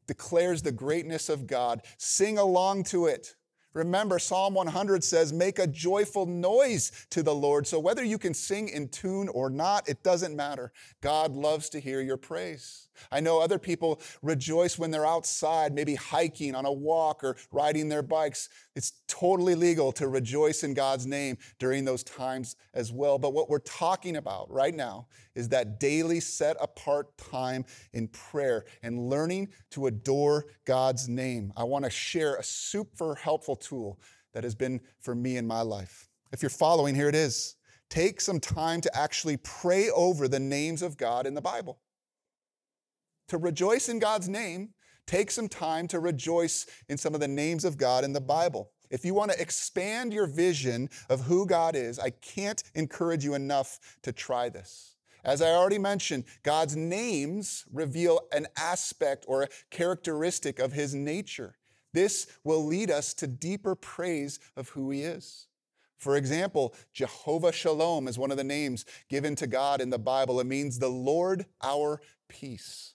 declares 0.07 0.61
the 0.61 0.71
greatness 0.71 1.27
of 1.27 1.45
God. 1.45 1.81
Sing 1.97 2.37
along 2.37 2.85
to 2.85 3.07
it. 3.07 3.35
Remember, 3.73 4.17
Psalm 4.17 4.53
100 4.53 5.03
says, 5.03 5.33
Make 5.33 5.59
a 5.59 5.67
joyful 5.67 6.25
noise 6.25 7.05
to 7.09 7.21
the 7.21 7.35
Lord. 7.35 7.67
So 7.67 7.79
whether 7.79 8.03
you 8.03 8.17
can 8.17 8.33
sing 8.33 8.69
in 8.69 8.87
tune 8.87 9.27
or 9.27 9.49
not, 9.49 9.89
it 9.89 10.03
doesn't 10.03 10.35
matter. 10.37 10.71
God 11.01 11.35
loves 11.35 11.67
to 11.71 11.81
hear 11.81 11.99
your 11.99 12.17
praise. 12.17 12.86
I 13.11 13.19
know 13.19 13.39
other 13.39 13.59
people 13.59 14.01
rejoice 14.21 14.77
when 14.77 14.91
they're 14.91 15.05
outside, 15.05 15.73
maybe 15.73 15.95
hiking 15.95 16.55
on 16.55 16.65
a 16.65 16.71
walk 16.71 17.23
or 17.23 17.37
riding 17.51 17.89
their 17.89 18.01
bikes. 18.01 18.49
It's 18.75 18.93
totally 19.07 19.55
legal 19.55 19.91
to 19.93 20.07
rejoice 20.07 20.63
in 20.63 20.73
God's 20.73 21.05
name 21.05 21.37
during 21.59 21.85
those 21.85 22.03
times 22.03 22.55
as 22.73 22.91
well. 22.91 23.17
But 23.17 23.33
what 23.33 23.49
we're 23.49 23.59
talking 23.59 24.17
about 24.17 24.49
right 24.51 24.75
now 24.75 25.07
is 25.35 25.49
that 25.49 25.79
daily 25.79 26.19
set 26.19 26.57
apart 26.59 27.17
time 27.17 27.65
in 27.93 28.07
prayer 28.07 28.65
and 28.81 29.09
learning 29.09 29.49
to 29.71 29.87
adore 29.87 30.45
God's 30.65 31.07
name. 31.07 31.53
I 31.55 31.63
want 31.63 31.85
to 31.85 31.91
share 31.91 32.35
a 32.35 32.43
super 32.43 33.15
helpful 33.15 33.55
tool 33.55 33.99
that 34.33 34.43
has 34.43 34.55
been 34.55 34.81
for 34.99 35.15
me 35.15 35.37
in 35.37 35.47
my 35.47 35.61
life. 35.61 36.09
If 36.31 36.41
you're 36.41 36.49
following, 36.49 36.95
here 36.95 37.09
it 37.09 37.15
is. 37.15 37.55
Take 37.89 38.19
some 38.19 38.39
time 38.39 38.81
to 38.81 38.97
actually 38.97 39.37
pray 39.37 39.89
over 39.89 40.27
the 40.27 40.39
names 40.39 40.81
of 40.81 40.97
God 40.97 41.25
in 41.25 41.33
the 41.33 41.41
Bible 41.41 41.79
to 43.27 43.37
rejoice 43.37 43.89
in 43.89 43.99
God's 43.99 44.29
name, 44.29 44.69
take 45.05 45.31
some 45.31 45.47
time 45.47 45.87
to 45.87 45.99
rejoice 45.99 46.65
in 46.89 46.97
some 46.97 47.13
of 47.13 47.19
the 47.19 47.27
names 47.27 47.65
of 47.65 47.77
God 47.77 48.03
in 48.03 48.13
the 48.13 48.21
Bible. 48.21 48.71
If 48.89 49.03
you 49.03 49.13
want 49.13 49.31
to 49.31 49.41
expand 49.41 50.13
your 50.13 50.27
vision 50.27 50.89
of 51.09 51.21
who 51.21 51.45
God 51.45 51.75
is, 51.75 51.99
I 51.99 52.11
can't 52.11 52.63
encourage 52.75 53.23
you 53.23 53.33
enough 53.33 53.79
to 54.03 54.11
try 54.11 54.49
this. 54.49 54.95
As 55.23 55.41
I 55.41 55.51
already 55.51 55.79
mentioned, 55.79 56.23
God's 56.43 56.75
names 56.75 57.65
reveal 57.71 58.21
an 58.31 58.47
aspect 58.57 59.25
or 59.27 59.43
a 59.43 59.49
characteristic 59.69 60.59
of 60.59 60.71
his 60.71 60.95
nature. 60.95 61.57
This 61.93 62.27
will 62.43 62.65
lead 62.65 62.91
us 62.91 63.13
to 63.15 63.27
deeper 63.27 63.75
praise 63.75 64.39
of 64.55 64.69
who 64.69 64.89
he 64.91 65.01
is. 65.01 65.47
For 65.97 66.15
example, 66.15 66.75
Jehovah 66.93 67.51
Shalom 67.51 68.07
is 68.07 68.19
one 68.19 68.31
of 68.31 68.37
the 68.37 68.43
names 68.43 68.85
given 69.09 69.35
to 69.35 69.47
God 69.47 69.81
in 69.81 69.89
the 69.89 69.97
Bible. 69.97 70.39
It 70.39 70.45
means 70.45 70.77
the 70.77 70.89
Lord 70.89 71.45
our 71.61 71.99
peace. 72.29 72.93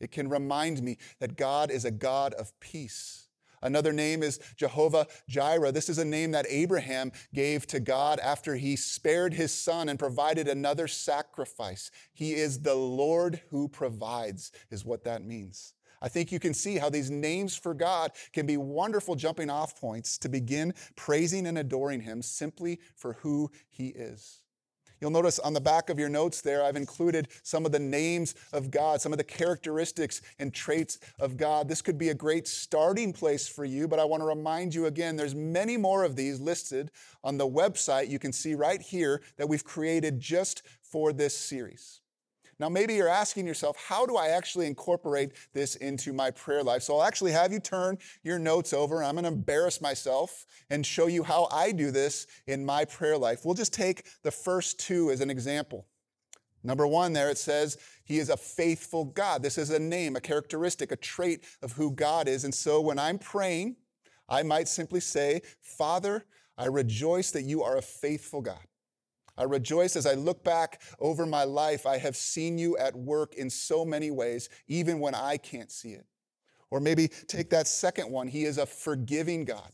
It 0.00 0.10
can 0.10 0.28
remind 0.28 0.82
me 0.82 0.98
that 1.20 1.36
God 1.36 1.70
is 1.70 1.84
a 1.84 1.90
God 1.90 2.34
of 2.34 2.58
peace. 2.60 3.26
Another 3.62 3.92
name 3.92 4.22
is 4.22 4.38
Jehovah 4.56 5.06
Jireh. 5.28 5.72
This 5.72 5.88
is 5.88 5.98
a 5.98 6.04
name 6.04 6.30
that 6.32 6.46
Abraham 6.48 7.12
gave 7.34 7.66
to 7.68 7.80
God 7.80 8.20
after 8.20 8.54
he 8.54 8.76
spared 8.76 9.34
his 9.34 9.52
son 9.52 9.88
and 9.88 9.98
provided 9.98 10.46
another 10.46 10.86
sacrifice. 10.86 11.90
He 12.12 12.34
is 12.34 12.60
the 12.60 12.74
Lord 12.74 13.40
who 13.50 13.68
provides, 13.68 14.52
is 14.70 14.84
what 14.84 15.04
that 15.04 15.24
means. 15.24 15.74
I 16.02 16.08
think 16.08 16.30
you 16.30 16.38
can 16.38 16.54
see 16.54 16.76
how 16.76 16.90
these 16.90 17.10
names 17.10 17.56
for 17.56 17.72
God 17.74 18.12
can 18.32 18.46
be 18.46 18.58
wonderful 18.58 19.16
jumping 19.16 19.50
off 19.50 19.80
points 19.80 20.18
to 20.18 20.28
begin 20.28 20.74
praising 20.94 21.46
and 21.46 21.58
adoring 21.58 22.02
him 22.02 22.22
simply 22.22 22.78
for 22.94 23.14
who 23.14 23.50
he 23.68 23.88
is. 23.88 24.42
You'll 25.00 25.10
notice 25.10 25.38
on 25.38 25.52
the 25.52 25.60
back 25.60 25.90
of 25.90 25.98
your 25.98 26.08
notes 26.08 26.40
there, 26.40 26.64
I've 26.64 26.76
included 26.76 27.28
some 27.42 27.66
of 27.66 27.72
the 27.72 27.78
names 27.78 28.34
of 28.52 28.70
God, 28.70 29.00
some 29.00 29.12
of 29.12 29.18
the 29.18 29.24
characteristics 29.24 30.22
and 30.38 30.54
traits 30.54 30.98
of 31.18 31.36
God. 31.36 31.68
This 31.68 31.82
could 31.82 31.98
be 31.98 32.08
a 32.08 32.14
great 32.14 32.48
starting 32.48 33.12
place 33.12 33.46
for 33.46 33.64
you, 33.64 33.88
but 33.88 33.98
I 33.98 34.04
want 34.04 34.22
to 34.22 34.26
remind 34.26 34.74
you 34.74 34.86
again, 34.86 35.16
there's 35.16 35.34
many 35.34 35.76
more 35.76 36.04
of 36.04 36.16
these 36.16 36.40
listed 36.40 36.90
on 37.22 37.36
the 37.36 37.48
website 37.48 38.08
you 38.08 38.18
can 38.18 38.32
see 38.32 38.54
right 38.54 38.80
here 38.80 39.22
that 39.36 39.48
we've 39.48 39.64
created 39.64 40.18
just 40.20 40.62
for 40.80 41.12
this 41.12 41.36
series. 41.36 42.00
Now, 42.58 42.70
maybe 42.70 42.94
you're 42.94 43.08
asking 43.08 43.46
yourself, 43.46 43.76
how 43.76 44.06
do 44.06 44.16
I 44.16 44.28
actually 44.28 44.66
incorporate 44.66 45.32
this 45.52 45.76
into 45.76 46.14
my 46.14 46.30
prayer 46.30 46.62
life? 46.62 46.82
So 46.82 46.96
I'll 46.96 47.04
actually 47.04 47.32
have 47.32 47.52
you 47.52 47.60
turn 47.60 47.98
your 48.22 48.38
notes 48.38 48.72
over. 48.72 49.02
I'm 49.02 49.14
going 49.14 49.24
to 49.24 49.28
embarrass 49.28 49.82
myself 49.82 50.46
and 50.70 50.84
show 50.84 51.06
you 51.06 51.22
how 51.22 51.48
I 51.52 51.72
do 51.72 51.90
this 51.90 52.26
in 52.46 52.64
my 52.64 52.86
prayer 52.86 53.18
life. 53.18 53.44
We'll 53.44 53.54
just 53.54 53.74
take 53.74 54.06
the 54.22 54.30
first 54.30 54.80
two 54.80 55.10
as 55.10 55.20
an 55.20 55.28
example. 55.28 55.86
Number 56.64 56.86
one, 56.86 57.12
there 57.12 57.30
it 57.30 57.38
says, 57.38 57.76
He 58.04 58.18
is 58.18 58.30
a 58.30 58.36
faithful 58.36 59.04
God. 59.04 59.42
This 59.42 59.58
is 59.58 59.70
a 59.70 59.78
name, 59.78 60.16
a 60.16 60.20
characteristic, 60.20 60.90
a 60.92 60.96
trait 60.96 61.44
of 61.62 61.72
who 61.72 61.92
God 61.92 62.26
is. 62.26 62.44
And 62.44 62.54
so 62.54 62.80
when 62.80 62.98
I'm 62.98 63.18
praying, 63.18 63.76
I 64.28 64.42
might 64.42 64.66
simply 64.66 65.00
say, 65.00 65.42
Father, 65.60 66.24
I 66.56 66.66
rejoice 66.66 67.30
that 67.32 67.42
you 67.42 67.62
are 67.62 67.76
a 67.76 67.82
faithful 67.82 68.40
God. 68.40 68.64
I 69.38 69.44
rejoice 69.44 69.96
as 69.96 70.06
I 70.06 70.14
look 70.14 70.42
back 70.42 70.80
over 70.98 71.26
my 71.26 71.44
life. 71.44 71.86
I 71.86 71.98
have 71.98 72.16
seen 72.16 72.58
you 72.58 72.76
at 72.78 72.94
work 72.96 73.34
in 73.34 73.50
so 73.50 73.84
many 73.84 74.10
ways, 74.10 74.48
even 74.66 74.98
when 74.98 75.14
I 75.14 75.36
can't 75.36 75.70
see 75.70 75.90
it. 75.90 76.06
Or 76.70 76.80
maybe 76.80 77.08
take 77.28 77.50
that 77.50 77.68
second 77.68 78.10
one. 78.10 78.28
He 78.28 78.44
is 78.44 78.58
a 78.58 78.66
forgiving 78.66 79.44
God. 79.44 79.70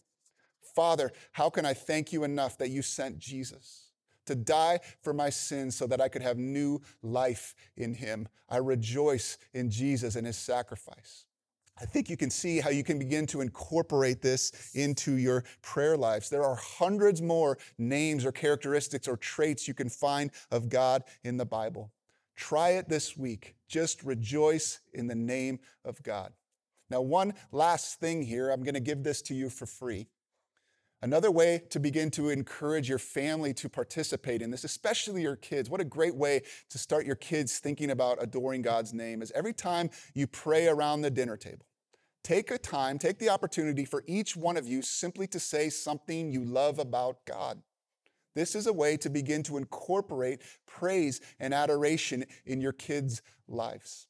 Father, 0.75 1.11
how 1.33 1.50
can 1.50 1.64
I 1.64 1.75
thank 1.75 2.12
you 2.12 2.25
enough 2.25 2.59
that 2.59 2.71
you 2.71 2.83
sent 2.83 3.19
Jesus 3.19 3.88
to 4.26 4.35
die 4.35 4.81
for 5.00 5.12
my 5.12 5.31
sins 5.31 5.76
so 5.76 5.87
that 5.87 6.00
I 6.00 6.09
could 6.09 6.23
have 6.23 6.38
new 6.38 6.81
life 7.02 7.54
in 7.76 7.95
him? 7.95 8.28
I 8.49 8.59
rejoice 8.59 9.38
in 9.52 9.71
Jesus 9.71 10.16
and 10.16 10.26
his 10.26 10.38
sacrifice. 10.38 11.26
I 11.81 11.85
think 11.87 12.11
you 12.11 12.17
can 12.17 12.31
see 12.31 12.61
how 12.61 12.71
you 12.71 12.85
can 12.85 12.99
begin 12.99 13.26
to 13.29 13.41
incorporate 13.41 14.21
this 14.21 14.71
into 14.75 15.17
your 15.17 15.45
prayer 15.62 15.97
lives. 15.97 16.29
There 16.29 16.45
are 16.45 16.55
hundreds 16.55 17.23
more 17.23 17.59
names 17.79 18.25
or 18.25 18.33
characteristics 18.33 19.09
or 19.09 19.17
traits 19.17 19.67
you 19.67 19.75
can 19.75 19.88
find 19.88 20.31
of 20.50 20.69
God 20.69 21.02
in 21.25 21.38
the 21.38 21.47
Bible. 21.47 21.91
Try 22.37 22.71
it 22.71 22.88
this 22.88 23.17
week. 23.17 23.55
Just 23.69 24.02
rejoice 24.02 24.81
in 24.93 25.07
the 25.07 25.14
name 25.14 25.61
of 25.85 26.02
God. 26.02 26.33
Now, 26.91 27.00
one 27.00 27.35
last 27.52 28.00
thing 28.00 28.23
here, 28.23 28.50
I'm 28.50 28.62
going 28.62 28.75
to 28.75 28.81
give 28.81 29.02
this 29.02 29.23
to 29.23 29.35
you 29.35 29.49
for 29.49 29.64
free. 29.64 30.09
Another 31.04 31.32
way 31.32 31.62
to 31.71 31.80
begin 31.80 32.12
to 32.12 32.28
encourage 32.28 32.88
your 32.88 32.99
family 32.99 33.52
to 33.54 33.68
participate 33.68 34.40
in 34.40 34.52
this, 34.52 34.62
especially 34.62 35.23
your 35.23 35.35
kids, 35.35 35.68
what 35.68 35.80
a 35.80 35.85
great 35.85 36.14
way 36.14 36.42
to 36.71 36.78
start 36.78 37.04
your 37.04 37.16
kids 37.16 37.59
thinking 37.59 37.90
about 37.90 38.23
adoring 38.23 38.62
God's 38.62 38.94
name 38.94 39.21
is 39.21 39.32
every 39.32 39.52
time 39.52 39.90
you 40.14 40.28
pray 40.28 40.68
around 40.68 41.00
the 41.00 41.11
dinner 41.11 41.37
table, 41.37 41.66
take 42.23 42.52
a 42.52 42.59
time, 42.59 43.00
take 43.00 43.18
the 43.18 43.30
opportunity 43.30 43.85
for 43.85 44.04
each 44.06 44.37
one 44.37 44.56
of 44.56 44.68
you 44.68 44.80
simply 44.80 45.26
to 45.26 45.40
say 45.40 45.71
something 45.71 46.30
you 46.30 46.44
love 46.44 46.78
about 46.78 47.25
God. 47.26 47.61
This 48.37 48.54
is 48.54 48.68
a 48.68 48.73
way 48.73 48.97
to 48.99 49.11
begin 49.11 49.42
to 49.42 49.56
incorporate 49.56 50.40
praise 50.68 51.21
and 51.40 51.52
adoration 51.52 52.25
in 52.47 52.61
your 52.61 52.73
kids' 52.73 53.23
lives. 53.49 54.06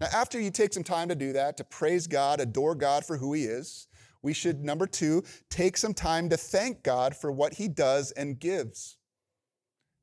Now, 0.00 0.08
after 0.14 0.40
you 0.40 0.50
take 0.50 0.72
some 0.72 0.84
time 0.84 1.10
to 1.10 1.14
do 1.14 1.34
that, 1.34 1.58
to 1.58 1.64
praise 1.64 2.06
God, 2.06 2.40
adore 2.40 2.74
God 2.74 3.04
for 3.04 3.18
who 3.18 3.34
He 3.34 3.44
is, 3.44 3.86
we 4.22 4.32
should, 4.32 4.56
mm-hmm. 4.56 4.66
number 4.66 4.86
two, 4.86 5.24
take 5.48 5.76
some 5.76 5.94
time 5.94 6.28
to 6.28 6.36
thank 6.36 6.82
God 6.82 7.16
for 7.16 7.32
what 7.32 7.54
He 7.54 7.68
does 7.68 8.12
and 8.12 8.38
gives. 8.38 8.96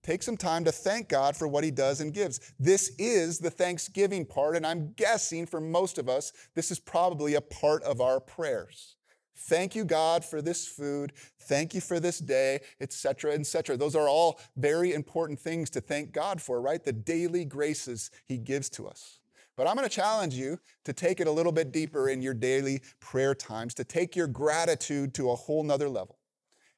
Take 0.03 0.23
some 0.23 0.37
time 0.37 0.63
to 0.63 0.71
thank 0.71 1.09
God 1.09 1.35
for 1.35 1.47
what 1.47 1.63
He 1.63 1.71
does 1.71 1.99
and 1.99 2.13
gives. 2.13 2.53
This 2.59 2.95
is 2.97 3.39
the 3.39 3.51
Thanksgiving 3.51 4.25
part, 4.25 4.55
and 4.55 4.65
I'm 4.65 4.93
guessing 4.93 5.45
for 5.45 5.59
most 5.59 5.97
of 5.97 6.07
us, 6.07 6.31
this 6.55 6.71
is 6.71 6.79
probably 6.79 7.35
a 7.35 7.41
part 7.41 7.83
of 7.83 7.99
our 7.99 8.19
prayers. 8.19 8.95
Thank 9.35 9.75
you, 9.75 9.85
God, 9.85 10.25
for 10.25 10.41
this 10.41 10.67
food. 10.67 11.13
Thank 11.41 11.75
you 11.75 11.81
for 11.81 11.99
this 11.99 12.19
day, 12.19 12.61
etc., 12.81 13.33
etc. 13.33 13.77
Those 13.77 13.95
are 13.95 14.09
all 14.09 14.39
very 14.55 14.93
important 14.93 15.39
things 15.39 15.69
to 15.71 15.81
thank 15.81 16.11
God 16.11 16.41
for, 16.41 16.59
right? 16.59 16.83
The 16.83 16.93
daily 16.93 17.45
graces 17.45 18.09
He 18.25 18.37
gives 18.37 18.69
to 18.71 18.87
us. 18.87 19.19
But 19.57 19.67
I'm 19.67 19.75
going 19.75 19.89
to 19.89 19.93
challenge 19.93 20.35
you 20.35 20.59
to 20.85 20.93
take 20.93 21.19
it 21.19 21.27
a 21.27 21.31
little 21.31 21.51
bit 21.51 21.73
deeper 21.73 22.07
in 22.07 22.21
your 22.21 22.35
daily 22.35 22.81
prayer 22.99 23.35
times, 23.35 23.73
to 23.73 23.83
take 23.83 24.15
your 24.15 24.27
gratitude 24.27 25.13
to 25.15 25.31
a 25.31 25.35
whole 25.35 25.63
nother 25.63 25.89
level. 25.89 26.19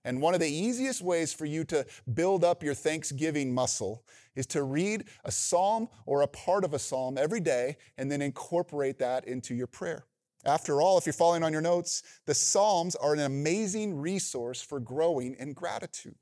And 0.06 0.22
one 0.22 0.34
of 0.34 0.40
the 0.40 0.50
easiest 0.50 1.02
ways 1.02 1.34
for 1.34 1.46
you 1.46 1.66
to 1.66 1.86
build 2.14 2.46
up 2.46 2.64
your 2.64 2.74
Thanksgiving 2.74 3.54
muscle 3.54 4.06
is 4.36 4.46
to 4.48 4.64
read 4.64 5.04
a 5.26 5.32
psalm 5.32 5.90
or 6.06 6.22
a 6.22 6.28
part 6.28 6.64
of 6.64 6.74
a 6.74 6.80
psalm 6.80 7.18
every 7.18 7.42
day 7.42 7.76
and 7.98 8.10
then 8.10 8.22
incorporate 8.22 8.98
that 9.00 9.28
into 9.28 9.54
your 9.54 9.68
prayer. 9.68 10.06
After 10.46 10.82
all, 10.82 10.98
if 10.98 11.06
you're 11.06 11.12
following 11.12 11.44
on 11.44 11.52
your 11.52 11.62
notes, 11.62 12.02
the 12.26 12.34
Psalms 12.34 12.96
are 12.96 13.14
an 13.14 13.20
amazing 13.20 14.00
resource 14.00 14.62
for 14.62 14.80
growing 14.80 15.36
in 15.38 15.52
gratitude. 15.52 16.16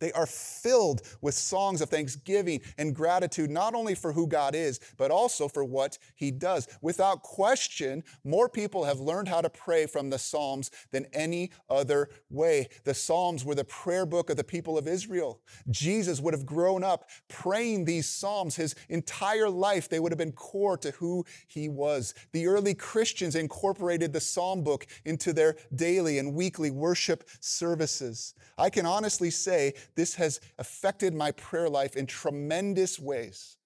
They 0.00 0.12
are 0.12 0.26
filled 0.26 1.02
with 1.20 1.34
songs 1.34 1.80
of 1.80 1.90
thanksgiving 1.90 2.60
and 2.78 2.94
gratitude, 2.94 3.50
not 3.50 3.74
only 3.74 3.94
for 3.94 4.12
who 4.12 4.26
God 4.26 4.54
is, 4.54 4.80
but 4.96 5.10
also 5.10 5.46
for 5.46 5.64
what 5.64 5.98
He 6.14 6.30
does. 6.30 6.66
Without 6.82 7.22
question, 7.22 8.02
more 8.24 8.48
people 8.48 8.84
have 8.84 8.98
learned 9.00 9.28
how 9.28 9.40
to 9.40 9.50
pray 9.50 9.86
from 9.86 10.10
the 10.10 10.18
Psalms 10.18 10.70
than 10.90 11.06
any 11.12 11.50
other 11.68 12.08
way. 12.30 12.68
The 12.84 12.94
Psalms 12.94 13.44
were 13.44 13.54
the 13.54 13.64
prayer 13.64 14.06
book 14.06 14.30
of 14.30 14.36
the 14.36 14.44
people 14.44 14.76
of 14.76 14.88
Israel. 14.88 15.40
Jesus 15.70 16.20
would 16.20 16.34
have 16.34 16.46
grown 16.46 16.82
up 16.82 17.08
praying 17.28 17.84
these 17.84 18.08
Psalms 18.08 18.56
his 18.56 18.74
entire 18.88 19.48
life. 19.48 19.88
They 19.88 20.00
would 20.00 20.12
have 20.12 20.18
been 20.18 20.32
core 20.32 20.76
to 20.78 20.90
who 20.92 21.24
He 21.46 21.68
was. 21.68 22.14
The 22.32 22.46
early 22.46 22.74
Christians 22.74 23.34
incorporated 23.34 24.12
the 24.12 24.20
Psalm 24.20 24.62
book 24.62 24.86
into 25.04 25.32
their 25.32 25.56
daily 25.74 26.18
and 26.18 26.34
weekly 26.34 26.70
worship 26.70 27.28
services. 27.40 28.34
I 28.56 28.70
can 28.70 28.86
honestly 28.86 29.30
say 29.30 29.74
this 29.94 30.14
has 30.14 30.40
affected 30.58 31.14
my 31.14 31.32
prayer 31.32 31.68
life 31.68 31.96
in 31.96 32.06
tremendous 32.06 32.98
ways. 32.98 33.56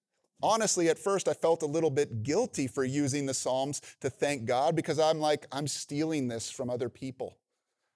Honestly, 0.41 0.89
at 0.89 0.99
first, 0.99 1.27
I 1.27 1.33
felt 1.33 1.63
a 1.63 1.67
little 1.67 1.89
bit 1.89 2.23
guilty 2.23 2.67
for 2.67 2.83
using 2.83 3.25
the 3.25 3.33
Psalms 3.33 3.81
to 4.01 4.09
thank 4.09 4.45
God 4.45 4.75
because 4.75 4.99
I'm 4.99 5.19
like, 5.19 5.47
I'm 5.51 5.67
stealing 5.67 6.27
this 6.27 6.51
from 6.51 6.69
other 6.69 6.89
people. 6.89 7.37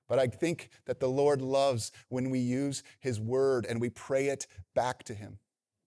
But 0.07 0.19
I 0.19 0.27
think 0.27 0.69
that 0.85 0.99
the 0.99 1.09
Lord 1.09 1.41
loves 1.41 1.91
when 2.09 2.29
we 2.29 2.39
use 2.39 2.81
His 2.99 3.19
word 3.19 3.65
and 3.69 3.79
we 3.79 3.89
pray 3.89 4.27
it 4.27 4.47
back 4.73 5.03
to 5.03 5.13
Him. 5.13 5.37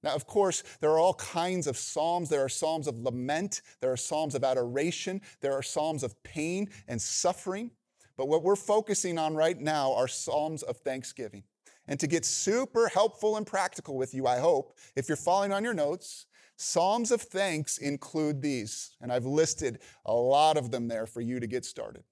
Now, 0.03 0.15
of 0.15 0.27
course, 0.27 0.63
there 0.81 0.91
are 0.91 0.99
all 0.99 1.15
kinds 1.15 1.67
of 1.67 1.77
Psalms. 1.77 2.29
There 2.29 2.45
are 2.45 2.49
Psalms 2.49 2.87
of 2.87 2.99
lament, 2.99 3.63
there 3.81 3.93
are 3.93 3.97
Psalms 3.97 4.35
of 4.35 4.45
adoration, 4.45 5.21
there 5.41 5.53
are 5.53 5.63
Psalms 5.63 6.03
of 6.03 6.21
pain 6.23 6.69
and 6.89 7.01
suffering. 7.01 7.71
But 8.17 8.29
what 8.29 8.43
we're 8.43 8.57
focusing 8.57 9.19
on 9.19 9.35
right 9.35 9.59
now 9.59 9.95
are 9.95 10.09
Psalms 10.09 10.63
of 10.63 10.77
thanksgiving. 10.79 11.45
And 11.89 11.99
to 12.01 12.07
get 12.07 12.25
super 12.25 12.89
helpful 12.89 13.37
and 13.37 13.47
practical 13.47 13.97
with 13.97 14.15
you, 14.15 14.27
I 14.27 14.39
hope, 14.39 14.77
if 14.95 15.09
you're 15.09 15.17
following 15.17 15.53
on 15.53 15.65
your 15.65 15.75
notes, 15.75 16.27
Psalms 16.57 17.11
of 17.11 17.21
thanks 17.21 17.79
include 17.79 18.41
these. 18.41 18.97
And 19.01 19.13
I've 19.13 19.25
listed 19.25 19.81
a 20.07 20.13
lot 20.13 20.57
of 20.57 20.71
them 20.71 20.87
there 20.87 21.07
for 21.07 21.21
you 21.21 21.41
to 21.41 21.47
get 21.49 21.65
started. 21.65 22.05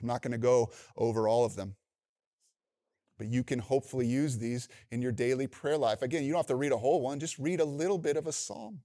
I'm 0.00 0.06
not 0.06 0.22
going 0.22 0.32
to 0.32 0.38
go 0.38 0.70
over 0.96 1.26
all 1.26 1.44
of 1.44 1.56
them. 1.56 1.74
But 3.18 3.28
you 3.28 3.42
can 3.42 3.58
hopefully 3.58 4.06
use 4.06 4.38
these 4.38 4.68
in 4.92 5.02
your 5.02 5.12
daily 5.12 5.48
prayer 5.48 5.76
life. 5.76 6.02
Again, 6.02 6.22
you 6.24 6.30
don't 6.30 6.38
have 6.38 6.46
to 6.46 6.56
read 6.56 6.72
a 6.72 6.76
whole 6.76 7.00
one, 7.00 7.18
just 7.18 7.38
read 7.38 7.60
a 7.60 7.64
little 7.64 7.98
bit 7.98 8.16
of 8.16 8.26
a 8.28 8.32
psalm. 8.32 8.80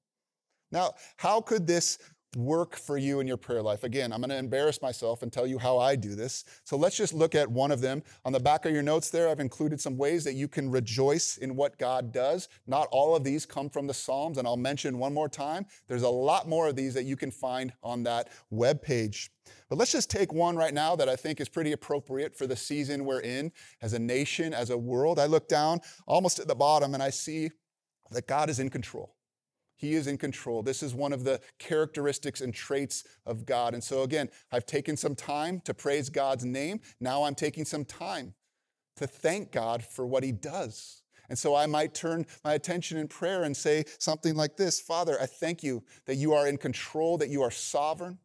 Now, 0.72 0.94
how 1.18 1.42
could 1.42 1.68
this 1.68 2.00
work 2.36 2.76
for 2.76 2.98
you 2.98 3.20
in 3.20 3.28
your 3.28 3.38
prayer 3.38 3.62
life. 3.62 3.84
Again, 3.84 4.12
I'm 4.12 4.20
going 4.20 4.30
to 4.30 4.38
embarrass 4.38 4.82
myself 4.82 5.24
and 5.24 5.34
tell 5.34 5.48
you 5.48 5.58
how 5.58 5.80
I 5.80 5.96
do 5.96 6.16
this. 6.16 6.46
So 6.64 6.78
let's 6.78 6.96
just 6.96 7.14
look 7.14 7.34
at 7.34 7.50
one 7.50 7.72
of 7.72 7.82
them. 7.82 8.04
On 8.24 8.32
the 8.32 8.40
back 8.40 8.66
of 8.66 8.74
your 8.74 8.84
notes 8.84 9.10
there, 9.10 9.28
I've 9.30 9.40
included 9.40 9.82
some 9.82 9.98
ways 9.98 10.24
that 10.26 10.36
you 10.36 10.48
can 10.48 10.70
rejoice 10.70 11.38
in 11.38 11.56
what 11.56 11.78
God 11.80 12.12
does. 12.12 12.48
Not 12.68 12.88
all 12.92 13.16
of 13.16 13.24
these 13.24 13.46
come 13.46 13.70
from 13.70 13.88
the 13.88 13.94
Psalms, 13.94 14.38
and 14.38 14.48
I'll 14.48 14.58
mention 14.58 15.00
one 15.00 15.14
more 15.14 15.30
time. 15.30 15.66
There's 15.88 16.04
a 16.04 16.10
lot 16.10 16.48
more 16.48 16.68
of 16.68 16.76
these 16.76 16.94
that 16.94 17.06
you 17.06 17.16
can 17.16 17.32
find 17.32 17.74
on 17.82 18.04
that 18.04 18.30
web 18.52 18.82
page. 18.82 19.32
But 19.68 19.78
let's 19.78 19.92
just 19.92 20.12
take 20.12 20.32
one 20.32 20.56
right 20.56 20.74
now 20.74 20.96
that 20.96 21.10
I 21.10 21.16
think 21.16 21.42
is 21.42 21.50
pretty 21.50 21.72
appropriate 21.72 22.36
for 22.36 22.46
the 22.46 22.56
season 22.56 23.06
we're 23.06 23.22
in 23.22 23.52
as 23.82 23.94
a 23.94 24.00
nation, 24.00 24.54
as 24.54 24.70
a 24.70 24.78
world. 24.78 25.18
I 25.18 25.26
look 25.26 25.48
down 25.48 25.82
almost 26.06 26.40
at 26.40 26.48
the 26.48 26.56
bottom 26.56 26.94
and 26.94 27.02
I 27.02 27.10
see 27.10 27.50
that 28.12 28.28
God 28.28 28.50
is 28.50 28.60
in 28.60 28.70
control. 28.70 29.16
He 29.80 29.94
is 29.94 30.08
in 30.08 30.18
control. 30.18 30.62
This 30.62 30.84
is 30.84 30.94
one 30.94 31.14
of 31.14 31.24
the 31.24 31.40
characteristics 31.58 32.42
and 32.42 32.54
traits 32.54 33.06
of 33.26 33.46
God. 33.46 33.74
And 33.74 33.82
so, 33.82 34.04
again, 34.04 34.30
I've 34.52 34.66
taken 34.66 34.98
some 34.98 35.16
time 35.16 35.62
to 35.62 35.74
praise 35.74 36.10
God's 36.10 36.44
name. 36.44 36.82
Now 37.00 37.24
I'm 37.24 37.34
taking 37.34 37.64
some 37.64 37.86
time 37.86 38.34
to 38.98 39.08
thank 39.08 39.54
God 39.54 39.82
for 39.82 40.06
what 40.06 40.22
He 40.22 40.34
does. 40.34 41.02
And 41.30 41.40
so 41.40 41.56
I 41.56 41.66
might 41.66 41.94
turn 41.94 42.26
my 42.44 42.56
attention 42.56 42.98
in 42.98 43.08
prayer 43.08 43.44
and 43.44 43.56
say 43.56 43.86
something 44.00 44.36
like 44.36 44.58
this 44.58 44.82
Father, 44.82 45.18
I 45.22 45.28
thank 45.28 45.64
you 45.64 45.82
that 46.06 46.16
you 46.16 46.34
are 46.34 46.46
in 46.46 46.58
control, 46.58 47.18
that 47.18 47.30
you 47.30 47.42
are 47.42 47.52
sovereign. 47.52 48.20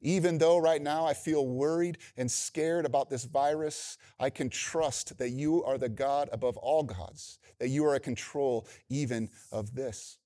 Even 0.00 0.38
though 0.38 0.56
right 0.56 0.80
now 0.80 1.04
I 1.04 1.12
feel 1.12 1.46
worried 1.46 1.98
and 2.16 2.30
scared 2.30 2.86
about 2.86 3.10
this 3.10 3.24
virus, 3.24 3.98
I 4.18 4.30
can 4.30 4.48
trust 4.48 5.18
that 5.18 5.30
you 5.30 5.62
are 5.64 5.76
the 5.76 5.90
God 5.90 6.30
above 6.32 6.56
all 6.56 6.82
gods, 6.82 7.38
that 7.58 7.68
you 7.68 7.84
are 7.84 7.94
in 7.94 8.00
control 8.00 8.66
even 8.88 9.28
of 9.52 9.74
this. 9.74 10.16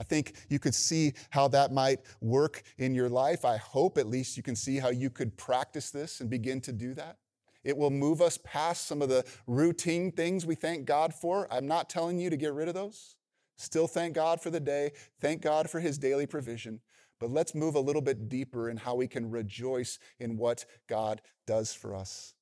I 0.00 0.04
think 0.04 0.32
you 0.48 0.58
could 0.58 0.74
see 0.74 1.12
how 1.28 1.46
that 1.48 1.72
might 1.72 2.00
work 2.22 2.62
in 2.78 2.94
your 2.94 3.10
life. 3.10 3.44
I 3.44 3.58
hope 3.58 3.98
at 3.98 4.08
least 4.08 4.36
you 4.36 4.42
can 4.42 4.56
see 4.56 4.78
how 4.78 4.88
you 4.88 5.10
could 5.10 5.36
practice 5.36 5.90
this 5.90 6.20
and 6.20 6.30
begin 6.30 6.62
to 6.62 6.72
do 6.72 6.94
that. 6.94 7.18
It 7.62 7.76
will 7.76 7.90
move 7.90 8.22
us 8.22 8.38
past 8.42 8.86
some 8.86 9.02
of 9.02 9.10
the 9.10 9.26
routine 9.46 10.10
things 10.10 10.46
we 10.46 10.54
thank 10.54 10.86
God 10.86 11.12
for. 11.12 11.46
I'm 11.52 11.66
not 11.66 11.90
telling 11.90 12.18
you 12.18 12.30
to 12.30 12.36
get 12.36 12.54
rid 12.54 12.68
of 12.68 12.74
those. 12.74 13.16
Still 13.58 13.86
thank 13.86 14.14
God 14.14 14.40
for 14.40 14.48
the 14.48 14.58
day, 14.58 14.92
thank 15.20 15.42
God 15.42 15.68
for 15.68 15.80
his 15.80 15.98
daily 15.98 16.26
provision. 16.26 16.80
But 17.18 17.28
let's 17.28 17.54
move 17.54 17.74
a 17.74 17.80
little 17.80 18.00
bit 18.00 18.30
deeper 18.30 18.70
in 18.70 18.78
how 18.78 18.94
we 18.94 19.06
can 19.06 19.30
rejoice 19.30 19.98
in 20.18 20.38
what 20.38 20.64
God 20.88 21.20
does 21.46 21.74
for 21.74 21.94
us. 21.94 22.32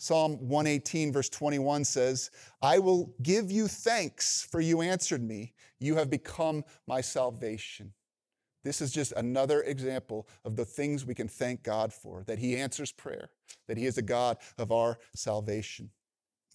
Psalm 0.00 0.38
118, 0.48 1.12
verse 1.12 1.28
21 1.28 1.84
says, 1.84 2.30
I 2.62 2.78
will 2.78 3.14
give 3.22 3.52
you 3.52 3.68
thanks, 3.68 4.48
for 4.50 4.58
you 4.58 4.80
answered 4.80 5.22
me. 5.22 5.52
You 5.78 5.96
have 5.96 6.08
become 6.08 6.64
my 6.86 7.02
salvation. 7.02 7.92
This 8.64 8.80
is 8.80 8.92
just 8.92 9.12
another 9.12 9.60
example 9.60 10.26
of 10.46 10.56
the 10.56 10.64
things 10.64 11.04
we 11.04 11.14
can 11.14 11.28
thank 11.28 11.62
God 11.62 11.92
for 11.92 12.24
that 12.28 12.38
He 12.38 12.56
answers 12.56 12.92
prayer, 12.92 13.28
that 13.68 13.76
He 13.76 13.84
is 13.84 13.98
a 13.98 14.02
God 14.02 14.38
of 14.56 14.72
our 14.72 14.98
salvation. 15.14 15.90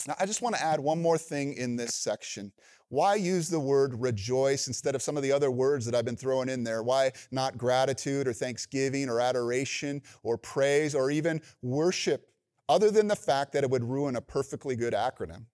Now, 0.08 0.16
I 0.20 0.26
just 0.26 0.42
want 0.42 0.56
to 0.56 0.64
add 0.64 0.80
one 0.80 1.00
more 1.00 1.20
thing 1.20 1.54
in 1.54 1.76
this 1.76 1.94
section. 1.94 2.52
Why 2.90 3.14
use 3.14 3.48
the 3.48 3.60
word 3.60 3.94
rejoice 4.02 4.68
instead 4.68 4.96
of 4.96 5.04
some 5.04 5.18
of 5.18 5.24
the 5.24 5.32
other 5.32 5.52
words 5.52 5.86
that 5.86 5.94
I've 5.94 6.04
been 6.04 6.18
throwing 6.18 6.50
in 6.50 6.64
there? 6.64 6.82
Why 6.82 7.12
not 7.30 7.60
gratitude 7.60 8.28
or 8.28 8.34
thanksgiving 8.34 9.08
or 9.08 9.22
adoration 9.22 10.02
or 10.24 10.36
praise 10.36 10.96
or 10.96 11.12
even 11.12 11.42
worship, 11.62 12.32
other 12.68 12.92
than 12.92 13.08
the 13.08 13.16
fact 13.16 13.54
that 13.54 13.64
it 13.64 13.70
would 13.70 13.84
ruin 13.84 14.16
a 14.16 14.22
perfectly 14.22 14.76
good 14.76 14.94
acronym? 14.94 15.46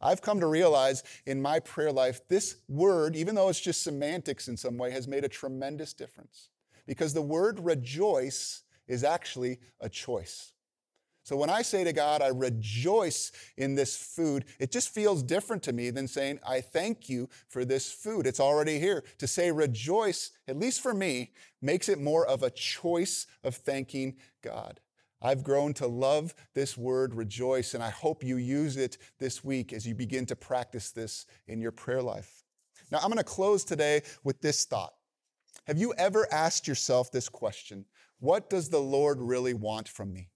I've 0.00 0.22
come 0.22 0.40
to 0.40 0.46
realize 0.46 1.02
in 1.24 1.40
my 1.40 1.58
prayer 1.60 1.92
life, 1.92 2.20
this 2.28 2.56
word, 2.68 3.16
even 3.16 3.34
though 3.34 3.48
it's 3.48 3.60
just 3.60 3.82
semantics 3.82 4.48
in 4.48 4.56
some 4.56 4.76
way, 4.76 4.90
has 4.90 5.08
made 5.08 5.24
a 5.24 5.28
tremendous 5.28 5.92
difference. 5.92 6.50
Because 6.86 7.14
the 7.14 7.22
word 7.22 7.60
rejoice 7.60 8.62
is 8.86 9.04
actually 9.04 9.58
a 9.80 9.88
choice. 9.88 10.52
So 11.24 11.36
when 11.36 11.50
I 11.50 11.62
say 11.62 11.82
to 11.82 11.92
God, 11.92 12.22
I 12.22 12.28
rejoice 12.28 13.32
in 13.56 13.74
this 13.74 13.96
food, 13.96 14.44
it 14.60 14.70
just 14.70 14.90
feels 14.94 15.24
different 15.24 15.64
to 15.64 15.72
me 15.72 15.90
than 15.90 16.06
saying, 16.06 16.38
I 16.46 16.60
thank 16.60 17.08
you 17.08 17.28
for 17.48 17.64
this 17.64 17.90
food. 17.90 18.28
It's 18.28 18.38
already 18.38 18.78
here. 18.78 19.02
To 19.18 19.26
say 19.26 19.50
rejoice, 19.50 20.30
at 20.46 20.56
least 20.56 20.82
for 20.82 20.94
me, 20.94 21.32
makes 21.60 21.88
it 21.88 21.98
more 21.98 22.24
of 22.24 22.44
a 22.44 22.50
choice 22.50 23.26
of 23.42 23.56
thanking 23.56 24.18
God. 24.40 24.78
I've 25.22 25.42
grown 25.42 25.72
to 25.74 25.86
love 25.86 26.34
this 26.54 26.76
word 26.76 27.14
rejoice, 27.14 27.74
and 27.74 27.82
I 27.82 27.90
hope 27.90 28.22
you 28.22 28.36
use 28.36 28.76
it 28.76 28.98
this 29.18 29.42
week 29.42 29.72
as 29.72 29.86
you 29.86 29.94
begin 29.94 30.26
to 30.26 30.36
practice 30.36 30.90
this 30.90 31.26
in 31.48 31.60
your 31.60 31.72
prayer 31.72 32.02
life. 32.02 32.44
Now, 32.90 32.98
I'm 32.98 33.08
going 33.08 33.18
to 33.18 33.24
close 33.24 33.64
today 33.64 34.02
with 34.24 34.40
this 34.40 34.64
thought. 34.64 34.94
Have 35.66 35.78
you 35.78 35.94
ever 35.98 36.28
asked 36.30 36.68
yourself 36.68 37.10
this 37.10 37.28
question? 37.28 37.86
What 38.20 38.50
does 38.50 38.68
the 38.68 38.78
Lord 38.78 39.20
really 39.20 39.54
want 39.54 39.88
from 39.88 40.12
me? 40.12 40.28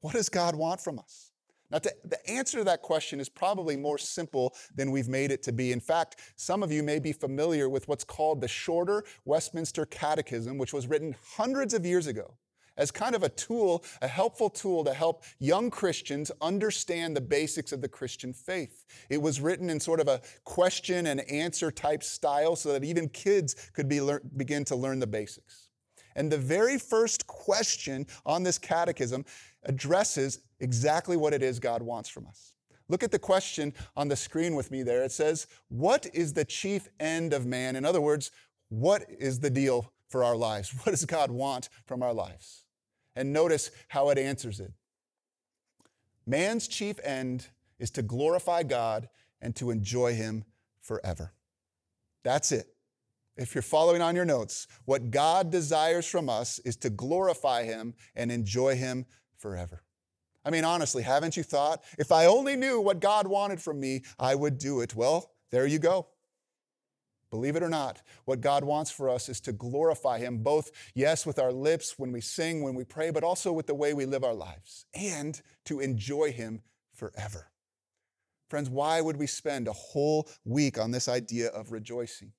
What 0.00 0.14
does 0.14 0.28
God 0.28 0.54
want 0.54 0.80
from 0.80 0.98
us? 0.98 1.30
Now, 1.70 1.78
to, 1.78 1.94
the 2.04 2.30
answer 2.30 2.58
to 2.58 2.64
that 2.64 2.82
question 2.82 3.20
is 3.20 3.28
probably 3.28 3.76
more 3.76 3.98
simple 3.98 4.54
than 4.74 4.90
we've 4.90 5.08
made 5.08 5.30
it 5.30 5.42
to 5.44 5.52
be. 5.52 5.72
In 5.72 5.80
fact, 5.80 6.20
some 6.36 6.62
of 6.62 6.70
you 6.70 6.82
may 6.82 6.98
be 6.98 7.12
familiar 7.12 7.68
with 7.68 7.88
what's 7.88 8.04
called 8.04 8.40
the 8.40 8.48
Shorter 8.48 9.04
Westminster 9.24 9.86
Catechism, 9.86 10.58
which 10.58 10.74
was 10.74 10.86
written 10.86 11.16
hundreds 11.36 11.72
of 11.72 11.86
years 11.86 12.06
ago 12.06 12.34
as 12.76 12.90
kind 12.90 13.14
of 13.14 13.22
a 13.22 13.28
tool, 13.28 13.84
a 14.02 14.08
helpful 14.08 14.50
tool 14.50 14.84
to 14.84 14.94
help 14.94 15.24
young 15.38 15.70
Christians 15.70 16.30
understand 16.40 17.16
the 17.16 17.20
basics 17.20 17.72
of 17.72 17.80
the 17.80 17.88
Christian 17.88 18.32
faith. 18.32 18.84
It 19.08 19.20
was 19.20 19.40
written 19.40 19.70
in 19.70 19.80
sort 19.80 20.00
of 20.00 20.08
a 20.08 20.20
question 20.44 21.06
and 21.06 21.20
answer 21.30 21.70
type 21.70 22.02
style 22.02 22.56
so 22.56 22.72
that 22.72 22.84
even 22.84 23.08
kids 23.08 23.54
could 23.72 23.88
be 23.88 24.00
lear- 24.00 24.22
begin 24.36 24.64
to 24.66 24.76
learn 24.76 24.98
the 24.98 25.06
basics. 25.06 25.68
And 26.16 26.30
the 26.30 26.38
very 26.38 26.78
first 26.78 27.26
question 27.26 28.06
on 28.24 28.42
this 28.42 28.58
catechism 28.58 29.24
addresses 29.64 30.40
exactly 30.60 31.16
what 31.16 31.34
it 31.34 31.42
is 31.42 31.58
God 31.58 31.82
wants 31.82 32.08
from 32.08 32.26
us. 32.26 32.52
Look 32.88 33.02
at 33.02 33.10
the 33.10 33.18
question 33.18 33.72
on 33.96 34.08
the 34.08 34.16
screen 34.16 34.54
with 34.54 34.70
me 34.70 34.82
there. 34.82 35.02
It 35.02 35.12
says, 35.12 35.46
What 35.68 36.06
is 36.12 36.34
the 36.34 36.44
chief 36.44 36.88
end 37.00 37.32
of 37.32 37.46
man? 37.46 37.76
In 37.76 37.84
other 37.84 38.00
words, 38.00 38.30
what 38.68 39.06
is 39.08 39.40
the 39.40 39.50
deal 39.50 39.92
for 40.08 40.22
our 40.22 40.36
lives? 40.36 40.72
What 40.84 40.90
does 40.90 41.04
God 41.04 41.30
want 41.30 41.68
from 41.86 42.02
our 42.02 42.12
lives? 42.12 42.63
And 43.16 43.32
notice 43.32 43.70
how 43.88 44.10
it 44.10 44.18
answers 44.18 44.60
it. 44.60 44.72
Man's 46.26 46.68
chief 46.68 46.98
end 47.04 47.48
is 47.78 47.90
to 47.92 48.02
glorify 48.02 48.62
God 48.62 49.08
and 49.40 49.54
to 49.56 49.70
enjoy 49.70 50.14
Him 50.14 50.44
forever. 50.80 51.32
That's 52.22 52.50
it. 52.50 52.66
If 53.36 53.54
you're 53.54 53.62
following 53.62 54.00
on 54.00 54.14
your 54.14 54.24
notes, 54.24 54.66
what 54.84 55.10
God 55.10 55.50
desires 55.50 56.06
from 56.06 56.28
us 56.28 56.60
is 56.60 56.76
to 56.76 56.90
glorify 56.90 57.64
Him 57.64 57.94
and 58.14 58.30
enjoy 58.30 58.76
Him 58.76 59.06
forever. 59.36 59.82
I 60.44 60.50
mean, 60.50 60.64
honestly, 60.64 61.02
haven't 61.02 61.36
you 61.36 61.42
thought, 61.42 61.82
if 61.98 62.12
I 62.12 62.26
only 62.26 62.54
knew 62.54 62.80
what 62.80 63.00
God 63.00 63.26
wanted 63.26 63.60
from 63.60 63.80
me, 63.80 64.02
I 64.18 64.34
would 64.34 64.58
do 64.58 64.80
it? 64.80 64.94
Well, 64.94 65.32
there 65.50 65.66
you 65.66 65.78
go. 65.78 66.08
Believe 67.34 67.56
it 67.56 67.64
or 67.64 67.68
not, 67.68 68.00
what 68.26 68.40
God 68.40 68.62
wants 68.62 68.92
for 68.92 69.10
us 69.10 69.28
is 69.28 69.40
to 69.40 69.52
glorify 69.52 70.20
Him, 70.20 70.38
both, 70.38 70.70
yes, 70.94 71.26
with 71.26 71.40
our 71.40 71.50
lips 71.52 71.98
when 71.98 72.12
we 72.12 72.20
sing, 72.20 72.62
when 72.62 72.76
we 72.76 72.84
pray, 72.84 73.10
but 73.10 73.24
also 73.24 73.50
with 73.50 73.66
the 73.66 73.74
way 73.74 73.92
we 73.92 74.06
live 74.06 74.22
our 74.22 74.32
lives, 74.32 74.86
and 74.94 75.42
to 75.64 75.80
enjoy 75.80 76.30
Him 76.30 76.62
forever. 76.92 77.50
Friends, 78.48 78.70
why 78.70 79.00
would 79.00 79.16
we 79.16 79.26
spend 79.26 79.66
a 79.66 79.72
whole 79.72 80.28
week 80.44 80.78
on 80.78 80.92
this 80.92 81.08
idea 81.08 81.48
of 81.48 81.72
rejoicing? 81.72 82.30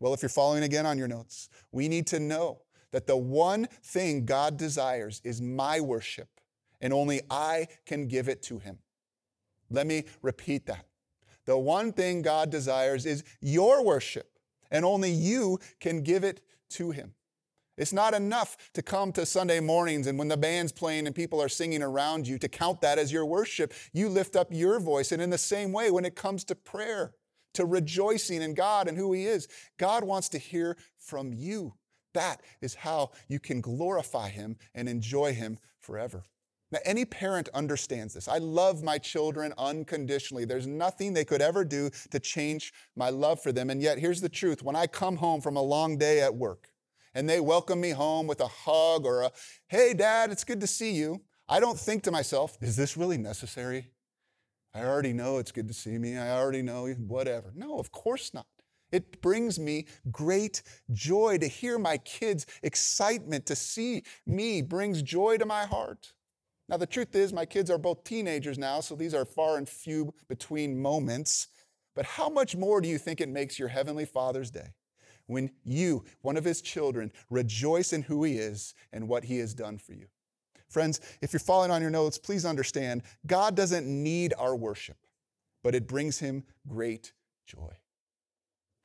Well, 0.00 0.14
if 0.14 0.22
you're 0.22 0.30
following 0.30 0.62
again 0.62 0.86
on 0.86 0.96
your 0.96 1.06
notes, 1.06 1.50
we 1.70 1.86
need 1.86 2.06
to 2.06 2.18
know 2.18 2.62
that 2.92 3.06
the 3.06 3.18
one 3.18 3.66
thing 3.82 4.24
God 4.24 4.56
desires 4.56 5.20
is 5.22 5.42
my 5.42 5.80
worship, 5.80 6.30
and 6.80 6.94
only 6.94 7.20
I 7.28 7.68
can 7.84 8.08
give 8.08 8.30
it 8.30 8.42
to 8.44 8.58
Him. 8.58 8.78
Let 9.68 9.86
me 9.86 10.04
repeat 10.22 10.64
that. 10.64 10.86
The 11.46 11.58
one 11.58 11.92
thing 11.92 12.22
God 12.22 12.50
desires 12.50 13.06
is 13.06 13.24
your 13.40 13.84
worship, 13.84 14.38
and 14.70 14.84
only 14.84 15.10
you 15.10 15.58
can 15.80 16.02
give 16.02 16.24
it 16.24 16.40
to 16.70 16.90
Him. 16.90 17.14
It's 17.76 17.92
not 17.92 18.14
enough 18.14 18.56
to 18.74 18.82
come 18.82 19.10
to 19.12 19.26
Sunday 19.26 19.58
mornings 19.58 20.06
and 20.06 20.16
when 20.16 20.28
the 20.28 20.36
band's 20.36 20.70
playing 20.70 21.06
and 21.06 21.14
people 21.14 21.42
are 21.42 21.48
singing 21.48 21.82
around 21.82 22.28
you 22.28 22.38
to 22.38 22.48
count 22.48 22.80
that 22.82 22.98
as 22.98 23.12
your 23.12 23.26
worship. 23.26 23.74
You 23.92 24.08
lift 24.08 24.36
up 24.36 24.46
your 24.52 24.78
voice. 24.78 25.10
And 25.10 25.20
in 25.20 25.30
the 25.30 25.38
same 25.38 25.72
way, 25.72 25.90
when 25.90 26.04
it 26.04 26.14
comes 26.14 26.44
to 26.44 26.54
prayer, 26.54 27.14
to 27.54 27.64
rejoicing 27.64 28.42
in 28.42 28.54
God 28.54 28.88
and 28.88 28.98
who 28.98 29.12
He 29.12 29.26
is. 29.26 29.48
God 29.78 30.04
wants 30.04 30.28
to 30.30 30.38
hear 30.38 30.76
from 30.98 31.32
you. 31.32 31.74
That 32.12 32.42
is 32.60 32.74
how 32.74 33.10
you 33.28 33.40
can 33.40 33.60
glorify 33.60 34.28
Him 34.28 34.56
and 34.74 34.88
enjoy 34.88 35.32
Him 35.32 35.58
forever. 35.80 36.24
Now, 36.72 36.78
any 36.84 37.04
parent 37.04 37.48
understands 37.54 38.14
this. 38.14 38.26
I 38.26 38.38
love 38.38 38.82
my 38.82 38.98
children 38.98 39.52
unconditionally. 39.58 40.44
There's 40.44 40.66
nothing 40.66 41.12
they 41.12 41.24
could 41.24 41.42
ever 41.42 41.64
do 41.64 41.90
to 42.10 42.18
change 42.18 42.72
my 42.96 43.10
love 43.10 43.42
for 43.42 43.52
them. 43.52 43.70
And 43.70 43.80
yet, 43.80 43.98
here's 43.98 44.20
the 44.20 44.28
truth 44.28 44.62
when 44.62 44.74
I 44.74 44.86
come 44.86 45.16
home 45.16 45.40
from 45.40 45.56
a 45.56 45.62
long 45.62 45.98
day 45.98 46.20
at 46.20 46.34
work 46.34 46.70
and 47.14 47.28
they 47.28 47.40
welcome 47.40 47.80
me 47.80 47.90
home 47.90 48.26
with 48.26 48.40
a 48.40 48.48
hug 48.48 49.06
or 49.06 49.22
a, 49.22 49.30
hey, 49.68 49.94
dad, 49.94 50.30
it's 50.32 50.44
good 50.44 50.60
to 50.60 50.66
see 50.66 50.92
you, 50.92 51.22
I 51.48 51.60
don't 51.60 51.78
think 51.78 52.02
to 52.04 52.10
myself, 52.10 52.56
is 52.60 52.76
this 52.76 52.96
really 52.96 53.18
necessary? 53.18 53.90
I 54.74 54.82
already 54.82 55.12
know 55.12 55.38
it's 55.38 55.52
good 55.52 55.68
to 55.68 55.74
see 55.74 55.98
me. 55.98 56.16
I 56.16 56.36
already 56.36 56.62
know 56.62 56.88
whatever. 56.88 57.52
No, 57.54 57.78
of 57.78 57.92
course 57.92 58.34
not. 58.34 58.46
It 58.90 59.20
brings 59.22 59.58
me 59.58 59.86
great 60.10 60.62
joy 60.92 61.38
to 61.38 61.46
hear 61.46 61.78
my 61.78 61.98
kids' 61.98 62.46
excitement 62.62 63.46
to 63.46 63.56
see 63.56 64.02
me 64.26 64.62
brings 64.62 65.02
joy 65.02 65.36
to 65.38 65.46
my 65.46 65.66
heart. 65.66 66.12
Now, 66.68 66.76
the 66.78 66.86
truth 66.86 67.14
is, 67.14 67.32
my 67.32 67.44
kids 67.44 67.70
are 67.70 67.78
both 67.78 68.04
teenagers 68.04 68.58
now, 68.58 68.80
so 68.80 68.94
these 68.94 69.14
are 69.14 69.24
far 69.24 69.58
and 69.58 69.68
few 69.68 70.14
between 70.28 70.80
moments. 70.80 71.48
But 71.94 72.06
how 72.06 72.28
much 72.28 72.56
more 72.56 72.80
do 72.80 72.88
you 72.88 72.98
think 72.98 73.20
it 73.20 73.28
makes 73.28 73.58
your 73.58 73.68
Heavenly 73.68 74.06
Father's 74.06 74.50
day 74.50 74.68
when 75.26 75.50
you, 75.62 76.04
one 76.22 76.36
of 76.36 76.44
His 76.44 76.62
children, 76.62 77.12
rejoice 77.30 77.92
in 77.92 78.02
who 78.02 78.24
He 78.24 78.38
is 78.38 78.74
and 78.92 79.08
what 79.08 79.24
He 79.24 79.38
has 79.38 79.54
done 79.54 79.78
for 79.78 79.92
you? 79.92 80.06
Friends, 80.68 81.00
if 81.20 81.32
you're 81.32 81.40
following 81.40 81.70
on 81.70 81.82
your 81.82 81.90
notes, 81.90 82.18
please 82.18 82.44
understand 82.44 83.02
God 83.26 83.54
doesn't 83.54 83.86
need 83.86 84.34
our 84.38 84.56
worship, 84.56 84.96
but 85.62 85.74
it 85.74 85.86
brings 85.86 86.18
him 86.18 86.42
great 86.66 87.12
joy. 87.46 87.72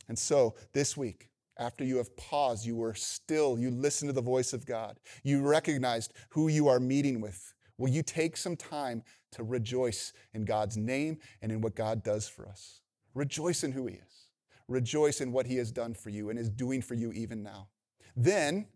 And 0.08 0.20
so 0.20 0.54
this 0.74 0.96
week, 0.96 1.30
after 1.58 1.84
you 1.84 1.98
have 1.98 2.16
paused, 2.16 2.64
you 2.64 2.76
were 2.76 2.94
still, 2.94 3.58
you 3.58 3.72
listened 3.72 4.10
to 4.10 4.14
the 4.14 4.22
voice 4.22 4.54
of 4.54 4.68
God, 4.68 5.00
you 5.24 5.42
recognized 5.42 6.14
who 6.30 6.48
you 6.48 6.68
are 6.68 6.80
meeting 6.80 7.22
with. 7.22 7.56
Will 7.80 7.90
you 7.90 8.04
take 8.04 8.38
some 8.38 8.56
time 8.56 9.02
to 9.32 9.44
rejoice 9.44 10.14
in 10.34 10.46
God's 10.46 10.78
name 10.78 11.18
and 11.42 11.52
in 11.52 11.62
what 11.62 11.76
God 11.76 12.04
does 12.04 12.28
for 12.28 12.48
us? 12.48 12.82
Rejoice 13.16 13.64
in 13.64 13.72
who 13.72 13.88
He 13.88 13.96
is. 13.96 14.26
Rejoice 14.68 15.22
in 15.22 15.32
what 15.32 15.48
He 15.48 15.56
has 15.56 15.72
done 15.72 15.96
for 15.96 16.10
you 16.10 16.30
and 16.30 16.38
is 16.38 16.50
doing 16.50 16.82
for 16.82 16.94
you 16.94 17.12
even 17.14 17.42
now. 17.42 17.70
Then 18.16 18.68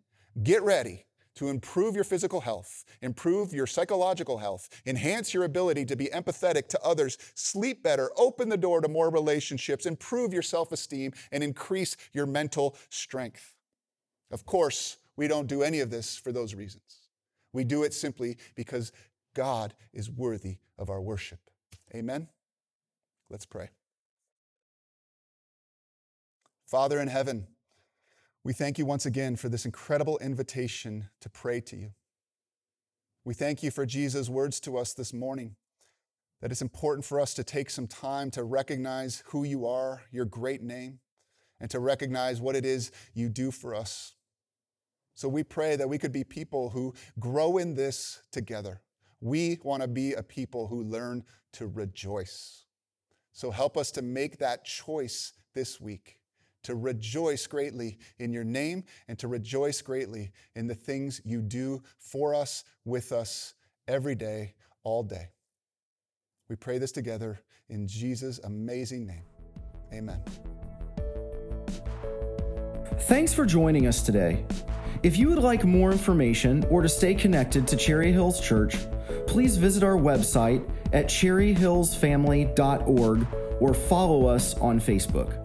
get 0.42 0.63
ready 0.63 1.06
to 1.36 1.50
improve 1.50 1.96
your 1.96 2.04
physical 2.04 2.42
health, 2.42 2.86
improve 3.02 3.54
your 3.54 3.68
psychological 3.68 4.38
health, 4.38 4.70
enhance 4.86 5.34
your 5.34 5.44
ability 5.44 5.84
to 5.86 5.96
be 5.96 6.06
empathetic 6.08 6.68
to 6.70 6.82
others, 6.82 7.18
sleep 7.34 7.84
better, 7.84 8.12
open 8.16 8.50
the 8.50 8.58
door 8.58 8.82
to 8.82 8.88
more 8.88 9.10
relationships, 9.10 9.86
improve 9.86 10.32
your 10.32 10.42
self 10.42 10.72
esteem, 10.72 11.12
and 11.32 11.44
increase 11.44 11.98
your 12.13 12.26
mental 12.26 12.78
strength. 12.89 13.54
Of 14.32 14.46
course, 14.46 14.98
we 15.18 15.28
don't 15.28 15.48
do 15.48 15.62
any 15.62 15.82
of 15.82 15.89
this 15.89 16.16
for 16.16 16.32
those 16.32 16.56
reasons. 16.56 17.03
We 17.54 17.63
do 17.63 17.84
it 17.84 17.94
simply 17.94 18.38
because 18.56 18.92
God 19.36 19.74
is 19.94 20.10
worthy 20.10 20.58
of 20.78 20.89
our 20.89 21.02
worship. 21.02 21.39
Amen? 21.96 22.28
Let's 23.30 23.46
pray. 23.46 23.70
Father 26.66 27.00
in 27.00 27.08
heaven, 27.08 27.48
we 28.44 28.52
thank 28.52 28.78
you 28.78 28.86
once 28.86 29.06
again 29.06 29.36
for 29.36 29.48
this 29.48 29.66
incredible 29.66 30.18
invitation 30.18 31.10
to 31.22 31.30
pray 31.30 31.62
to 31.62 31.76
you. 31.78 31.92
We 33.24 33.34
thank 33.34 33.63
you 33.63 33.72
for 33.72 33.86
Jesus' 33.86 34.28
words 34.28 34.60
to 34.62 34.78
us 34.78 34.94
this 34.94 35.13
morning 35.13 35.56
that 36.42 36.52
it's 36.52 36.62
important 36.62 37.06
for 37.06 37.22
us 37.22 37.34
to 37.36 37.44
take 37.44 37.70
some 37.70 37.88
time 37.88 38.30
to 38.32 38.44
recognize 38.44 39.24
who 39.28 39.46
you 39.46 39.66
are, 39.66 40.02
your 40.12 40.26
great 40.26 40.62
name, 40.62 41.00
and 41.62 41.72
to 41.72 41.80
recognize 41.80 42.42
what 42.42 42.56
it 42.56 42.66
is 42.66 42.92
you 43.13 43.30
do 43.30 43.50
for 43.50 43.74
us. 43.74 44.16
So 45.15 45.28
we 45.28 45.43
pray 45.43 45.76
that 45.76 45.88
we 45.88 45.97
could 45.97 46.12
be 46.12 46.23
people 46.23 46.69
who 46.69 46.93
grow 47.19 47.58
in 47.58 47.73
this 47.76 48.21
together, 48.32 48.82
We 49.21 49.60
want 49.63 49.82
to 49.82 49.88
be 49.88 50.13
a 50.13 50.23
people 50.23 50.67
who 50.67 50.84
learn 50.84 51.23
to 51.54 51.67
rejoice. 51.67 52.65
So 53.32 53.52
help 53.52 53.78
us 53.78 53.91
to 53.91 54.02
make 54.02 54.38
that 54.39 54.65
choice 54.65 55.34
this 55.54 55.80
week 55.80 56.19
to 56.63 56.76
rejoice 56.76 57.45
greatly 57.45 57.97
in 58.19 58.34
your 58.34 58.43
name 58.43 58.84
and 59.08 59.19
to 59.19 59.28
rejoice 59.28 59.82
greatly 59.82 60.32
in 60.56 60.67
the 60.67 60.76
things 60.76 61.21
you 61.23 61.41
do 61.41 61.84
for 61.99 62.34
us, 62.34 62.63
with 62.86 63.12
us, 63.12 63.54
every 63.88 64.15
day, 64.15 64.54
all 64.84 65.04
day. 65.04 65.30
We 66.49 66.56
pray 66.56 66.78
this 66.78 66.91
together 66.91 67.39
in 67.69 67.88
Jesus' 67.88 68.39
amazing 68.43 69.06
name. 69.06 69.23
Amen. 69.93 70.21
Thanks 73.02 73.34
for 73.34 73.45
joining 73.45 73.88
us 73.88 74.02
today. 74.02 74.45
If 75.04 75.18
you 75.18 75.30
would 75.30 75.39
like 75.39 75.66
more 75.66 75.92
information 75.92 76.63
or 76.70 76.82
to 76.82 76.88
stay 76.88 77.13
connected 77.13 77.68
to 77.68 77.76
Cherry 77.76 78.13
Hills 78.13 78.39
Church, 78.39 78.78
please 79.28 79.58
visit 79.58 79.84
our 79.84 79.98
website 79.98 80.66
at 80.94 81.08
cherryhillsfamily.org 81.08 83.28
or 83.60 83.74
follow 83.74 84.28
us 84.28 84.58
on 84.60 84.80
Facebook. 84.80 85.42